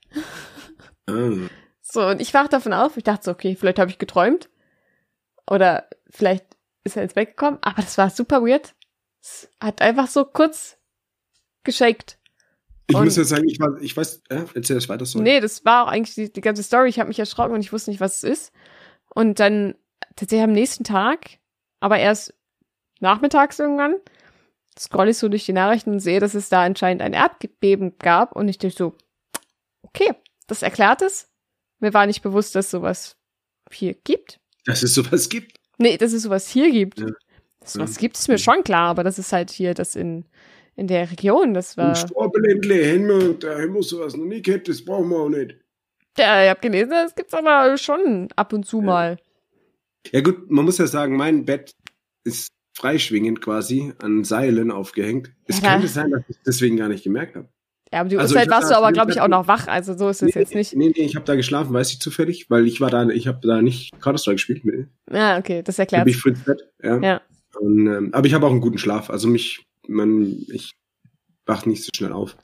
[1.10, 1.48] ah.
[1.82, 2.98] So, und ich wach davon auf.
[2.98, 4.48] Ich dachte so, okay, vielleicht habe ich geträumt.
[5.50, 6.46] Oder vielleicht
[6.88, 7.58] ist er ins Bett gekommen.
[7.62, 8.74] Aber das war super weird.
[9.22, 10.78] Es hat einfach so kurz
[11.64, 12.18] geschakt.
[12.88, 15.20] Ich Und- muss jetzt sagen, ich, war, ich weiß, ja, erzähl das weiter so.
[15.20, 16.90] Nee, das war auch eigentlich die, die ganze Story.
[16.90, 18.52] Ich habe mich erschrocken und ich wusste nicht, was es ist.
[19.14, 19.76] Und dann
[20.16, 21.40] tatsächlich am nächsten Tag,
[21.80, 22.34] aber erst
[23.00, 23.96] nachmittags irgendwann,
[24.80, 28.34] scroll ich so durch die Nachrichten und sehe, dass es da anscheinend ein Erdbeben gab.
[28.36, 28.96] Und ich dachte so,
[29.82, 30.14] okay,
[30.48, 31.30] das erklärt es.
[31.80, 33.18] Mir war nicht bewusst, dass sowas
[33.72, 34.40] hier gibt.
[34.66, 35.57] Dass es sowas gibt.
[35.78, 37.00] Nee, dass es sowas hier gibt.
[37.00, 37.08] Ja.
[37.64, 40.26] Sowas gibt, ist mir schon klar, aber das ist halt hier das in,
[40.76, 41.54] in der Region.
[41.54, 41.90] Das war.
[41.90, 45.30] Ein Storbeländle, haben wir, da haben wir sowas noch nie gehabt, das brauchen wir auch
[45.30, 45.56] nicht.
[46.18, 48.86] Ja, ich habe gelesen, das gibt's aber schon ab und zu Ja.
[48.86, 49.18] mal.
[50.12, 51.72] Ja gut, man muss ja sagen, mein Bett
[52.24, 52.48] ist
[52.78, 55.32] freischwingend quasi an Seilen aufgehängt.
[55.46, 55.74] Es Ja.
[55.74, 57.50] könnte sein, dass ich deswegen gar nicht gemerkt habe.
[57.92, 59.68] Ja, aber die Also, Uhrzeit warst da du aber, glaube ich, auch noch wach.
[59.68, 60.76] Also so ist es jetzt nicht.
[60.76, 63.40] Nee, nee, ich habe da geschlafen, weiß ich zufällig, weil ich war da, ich habe
[63.48, 64.66] da nicht Counter-Strike gespielt.
[64.66, 64.88] Nee.
[65.12, 66.06] Ja, okay, das Da erklärt.
[66.06, 66.68] bin ich früh ins Bett.
[66.84, 67.00] Ja.
[67.00, 67.22] Ja.
[67.60, 69.10] Und, ähm, aber ich habe auch einen guten Schlaf.
[69.10, 70.74] Also mich, man, ich
[71.46, 72.36] wach nicht so schnell auf.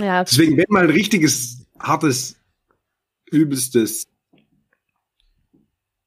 [0.00, 2.36] Ja, Deswegen, wenn mal ein richtiges, hartes,
[3.30, 4.06] übelstes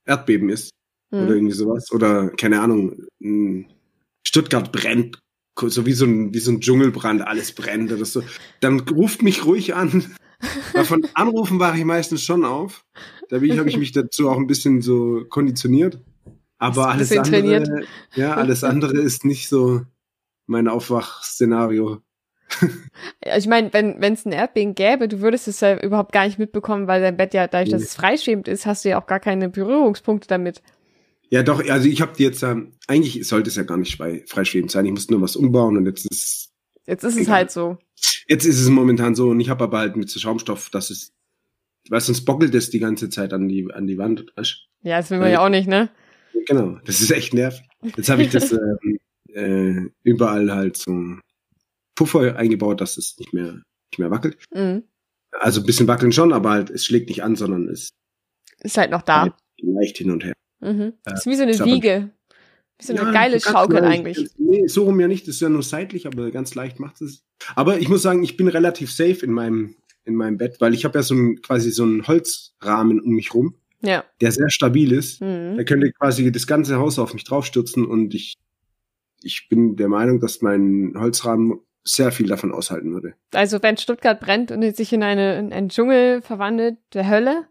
[0.05, 0.71] Erdbeben ist,
[1.11, 1.29] oder hm.
[1.29, 1.91] irgendwie sowas.
[1.91, 3.03] Oder, keine Ahnung,
[4.23, 5.19] Stuttgart brennt,
[5.69, 8.23] so wie so ein, wie so ein Dschungelbrand, alles brennt oder so.
[8.59, 10.11] Dann ruft mich ruhig an.
[10.73, 12.85] Weil von Anrufen wache ich meistens schon auf.
[13.29, 15.99] Da bin ich, habe ich mich dazu auch ein bisschen so konditioniert.
[16.57, 17.85] Aber alles andere, bisschen
[18.15, 19.81] ja, alles andere ist nicht so
[20.45, 22.01] mein Aufwachszenario.
[23.23, 26.37] Ja, ich meine, wenn es ein Erdbeben gäbe, du würdest es ja überhaupt gar nicht
[26.37, 29.19] mitbekommen, weil dein Bett ja, dadurch, dass es freischwebend ist, hast du ja auch gar
[29.19, 30.61] keine Berührungspunkte damit.
[31.31, 34.23] Ja, doch, also ich habe die jetzt, ähm, eigentlich sollte es ja gar nicht frei,
[34.27, 34.85] freischwebend sein.
[34.85, 36.49] Ich musste nur was umbauen und jetzt ist
[36.85, 37.35] Jetzt ist es Egal.
[37.35, 37.77] halt so.
[38.27, 41.13] Jetzt ist es momentan so und ich habe aber halt mit so Schaumstoff, dass es,
[41.89, 44.25] weil sonst bockelt es die ganze Zeit an die, an die Wand.
[44.35, 45.89] weißt Ja, das will man Weil- ja auch nicht, ne?
[46.47, 47.65] Genau, das ist echt nervig.
[47.95, 48.97] Jetzt habe ich das ähm,
[49.33, 51.17] äh, überall halt so
[51.95, 53.53] Puffer eingebaut, dass es nicht mehr,
[53.91, 54.37] nicht mehr wackelt.
[54.53, 54.83] Mhm.
[55.31, 57.89] Also ein bisschen wackeln schon, aber halt es schlägt nicht an, sondern es
[58.59, 59.21] Ist halt noch da.
[59.21, 60.33] Halt leicht hin und her.
[60.61, 60.93] Mhm.
[61.05, 62.09] Äh, ist wie so eine Wiege.
[62.79, 63.99] Wie so eine Ja, geile Schaukel leicht.
[63.99, 64.29] eigentlich.
[64.37, 67.23] Nee, so rum ja nicht, das ist ja nur seitlich, aber ganz leicht macht es.
[67.55, 70.85] Aber ich muss sagen, ich bin relativ safe in meinem, in meinem Bett, weil ich
[70.85, 74.03] habe ja so ein, quasi so einen Holzrahmen um mich rum, Ja.
[74.19, 75.21] der sehr stabil ist.
[75.21, 75.57] Mhm.
[75.57, 78.35] Da könnte quasi das ganze Haus auf mich draufstürzen und ich,
[79.23, 83.15] ich bin der Meinung, dass mein Holzrahmen sehr viel davon aushalten würde.
[83.33, 87.47] Also wenn Stuttgart brennt und sich in, eine, in einen Dschungel verwandelt, der Hölle,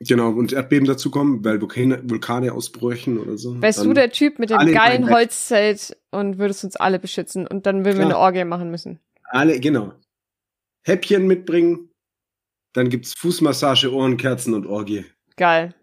[0.00, 3.60] Genau, und Erdbeben dazukommen, weil Vulkane, Vulkane ausbrechen oder so.
[3.60, 5.10] wärst du der Typ mit dem geilen.
[5.10, 8.16] Holzzelt und würdest uns alle beschützen und dann würden wir Klar.
[8.16, 9.00] eine Orgie machen müssen.
[9.24, 9.92] Alle, genau.
[10.84, 11.90] Häppchen mitbringen,
[12.74, 15.04] dann gibt's Fußmassage, Ohrenkerzen und Orgie.
[15.36, 15.74] Geil.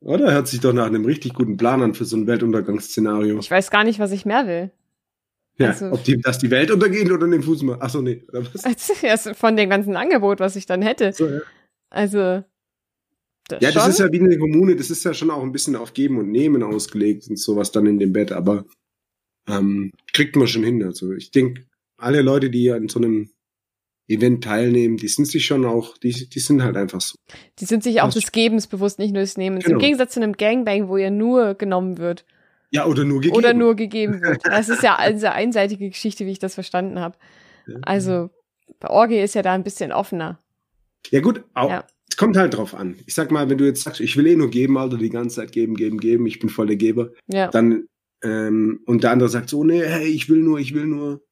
[0.00, 0.32] Oder?
[0.32, 3.38] Hört sich doch nach einem richtig guten Plan an für so ein Weltuntergangsszenario.
[3.38, 4.70] Ich weiß gar nicht, was ich mehr will.
[5.58, 7.82] Ja, also- ob die, dass die Welt untergeht oder den Fußmassage.
[7.84, 8.24] Achso, nee.
[8.28, 8.64] Oder was?
[9.04, 11.12] Also, von dem ganzen Angebot, was ich dann hätte.
[11.12, 11.40] So, ja.
[11.90, 12.42] Also.
[13.48, 13.90] Das ja, das schon?
[13.90, 16.30] ist ja wie eine Kommune, das ist ja schon auch ein bisschen auf Geben und
[16.30, 18.64] Nehmen ausgelegt und sowas dann in dem Bett, aber
[19.48, 20.82] ähm, kriegt man schon hin.
[20.82, 21.64] Also ich denke,
[21.98, 23.30] alle Leute, die an so einem
[24.08, 27.16] Event teilnehmen, die sind sich schon auch, die, die sind halt einfach so.
[27.58, 29.64] Die sind sich auch Das- des Gebens bewusst, nicht nur des Nehmens.
[29.64, 29.80] Im Genau.
[29.80, 32.24] Gegensatz zu einem Gangbang, wo ja nur genommen wird
[32.70, 33.36] Ja, oder nur gegeben.
[33.36, 34.40] oder nur gegeben wird.
[34.44, 37.16] Das ist ja eine sehr einseitige Geschichte, wie ich das verstanden habe.
[37.82, 38.28] Also,
[38.80, 40.38] bei Orgie ist ja da ein bisschen offener.
[41.10, 41.86] Ja gut, auch, Ja.
[42.14, 42.96] Es kommt halt drauf an.
[43.06, 45.34] Ich sag mal, wenn du jetzt sagst, ich will eh nur geben, Alter, die ganze
[45.34, 47.48] Zeit geben, geben, geben, ich bin voll der Geber, Ja.
[47.48, 47.88] dann
[48.22, 51.24] ähm, und der andere sagt so, nee, hey, ich will nur, ich will nur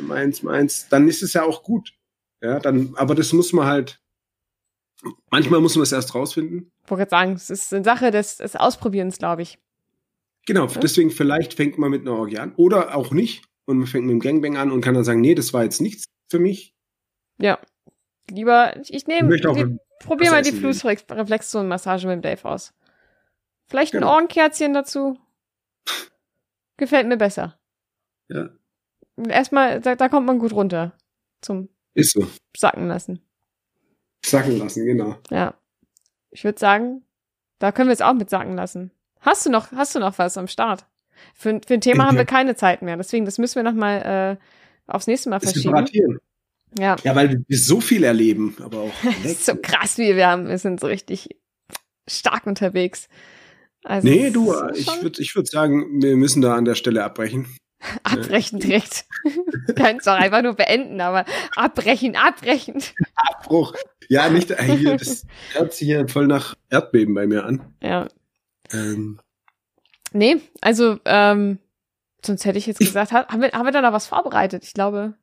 [0.00, 1.92] meins, meins, dann ist es ja auch gut.
[2.42, 4.00] Ja, dann, aber das muss man halt,
[5.30, 6.72] manchmal muss man es erst rausfinden.
[6.84, 9.58] Ich wollte gerade sagen, es ist eine Sache des, des Ausprobierens, glaube ich.
[10.46, 14.06] Genau, deswegen vielleicht fängt man mit einer Orgie an oder auch nicht und man fängt
[14.06, 16.72] mit dem Gangbang an und kann dann sagen, nee, das war jetzt nichts für mich.
[17.38, 17.58] Ja.
[18.30, 19.56] Lieber, ich Ich nehme, möchte auch
[20.04, 20.52] probier mal die.
[20.52, 22.72] Flussreflexzonenmassage mit dem Dave aus.
[23.66, 24.14] Vielleicht ein Genau.
[24.14, 25.18] Ohrenkerzchen dazu.
[26.76, 27.58] Gefällt mir besser.
[28.28, 28.48] Ja,
[29.28, 30.92] Erstmal, da, da kommt man gut runter.
[31.40, 32.26] Zum ist so.
[32.56, 33.20] Sacken lassen.
[34.24, 35.16] Sacken lassen, genau.
[35.30, 35.54] Ja.
[36.30, 37.04] Ich würde sagen,
[37.60, 38.90] da können wir es auch mit sacken lassen.
[39.20, 40.84] Hast du noch, hast du noch was am Start?
[41.34, 42.08] Für, für ein Thema Ja.
[42.08, 42.96] haben wir keine Zeit mehr.
[42.96, 44.38] Deswegen, das müssen wir noch mal
[44.88, 46.18] äh, aufs nächste Mal verschieben.
[46.78, 46.96] Ja.
[47.04, 48.92] Ja, weil wir so viel erleben, aber auch
[49.40, 50.48] so krass, wie wir haben.
[50.48, 51.28] Wir sind so richtig
[52.08, 53.08] stark unterwegs.
[53.84, 57.46] Also, Nee, du, ich würde ich würd sagen, wir müssen da an der Stelle abbrechen.
[58.02, 59.04] abbrechen direkt.
[59.76, 62.82] Können es auch einfach nur beenden, aber abbrechen, abbrechen.
[63.14, 63.74] Abbruch.
[64.08, 67.74] Ja, nicht hier, das hört sich hier voll nach Erdbeben bei mir an.
[67.82, 68.08] Ja.
[68.72, 69.20] Ähm,
[70.16, 71.58] Nee, also, ähm,
[72.24, 74.62] sonst hätte ich jetzt gesagt, ha- haben wir, haben wir da noch was vorbereitet?
[74.64, 75.14] Ich glaube.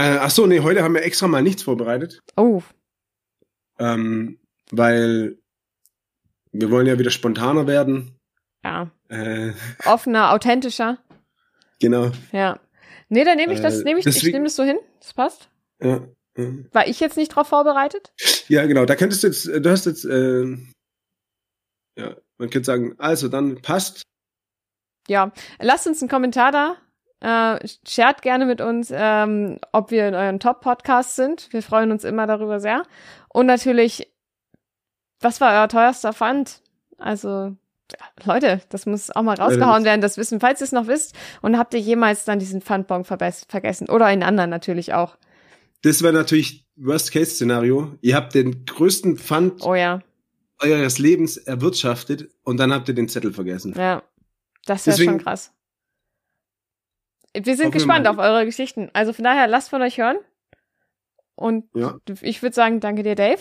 [0.00, 2.62] Äh, ach so, nee, heute haben wir extra mal nichts vorbereitet, Oh,
[3.78, 4.38] ähm,
[4.70, 5.38] weil
[6.52, 8.16] wir wollen ja wieder spontaner werden.
[8.64, 8.90] ja.
[9.08, 9.52] Äh,
[9.86, 10.98] Offener, authentischer.
[11.80, 12.12] genau.
[12.30, 12.60] Ja.
[13.08, 14.78] Nee, dann nehme ich das, Äh, nehme ich, ich deswegen- nehme das so hin.
[15.00, 15.50] Das passt.
[15.82, 16.52] Ja, ja.
[16.70, 18.12] War ich jetzt nicht drauf vorbereitet?
[18.48, 18.84] ja, genau.
[18.84, 20.44] Da könntest du jetzt, äh, du hast jetzt, äh,
[21.98, 24.02] ja, man könnte sagen, also dann passt.
[25.08, 25.32] Ja.
[25.58, 26.76] Lasst uns einen Kommentar da.
[27.20, 31.52] Äh, shared gerne mit uns, ähm, ob wir in euren Top-Podcasts sind.
[31.52, 32.82] Wir freuen uns immer darüber sehr.
[33.28, 34.10] Und natürlich,
[35.20, 36.62] was war euer teuerster Pfand?
[36.96, 37.28] Also,
[37.92, 41.14] ja, Leute, das muss auch mal rausgehauen werden, das wissen, falls ihr es noch wisst.
[41.42, 43.88] Und habt ihr jemals dann diesen verbess- vergessen?
[43.90, 45.16] Oder einen anderen natürlich auch.
[45.82, 47.96] Das wäre natürlich Worst-Case-Szenario.
[48.00, 50.00] Ihr habt den größten Pfand Oh ja,
[50.58, 53.74] eures Lebens erwirtschaftet und dann habt ihr den Zettel vergessen.
[53.76, 54.02] ja.
[54.66, 55.52] Das wäre schon krass.
[57.34, 58.90] Wir sind wir gespannt auf eure Geschichten.
[58.92, 60.18] Also von daher, lasst von euch hören.
[61.36, 61.98] Und Ja.
[62.22, 63.40] ich würde sagen, danke dir, Dave.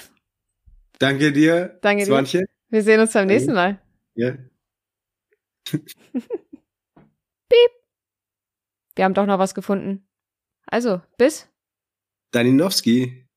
[1.00, 2.12] Danke dir, Danke dir.
[2.12, 2.46] Swantje.
[2.70, 3.82] Wir sehen uns beim nächsten Mal.
[4.16, 4.36] Ja.
[8.96, 10.06] Wir haben doch noch was gefunden.
[10.66, 11.48] Also, bis.
[12.32, 13.29] Daninowski.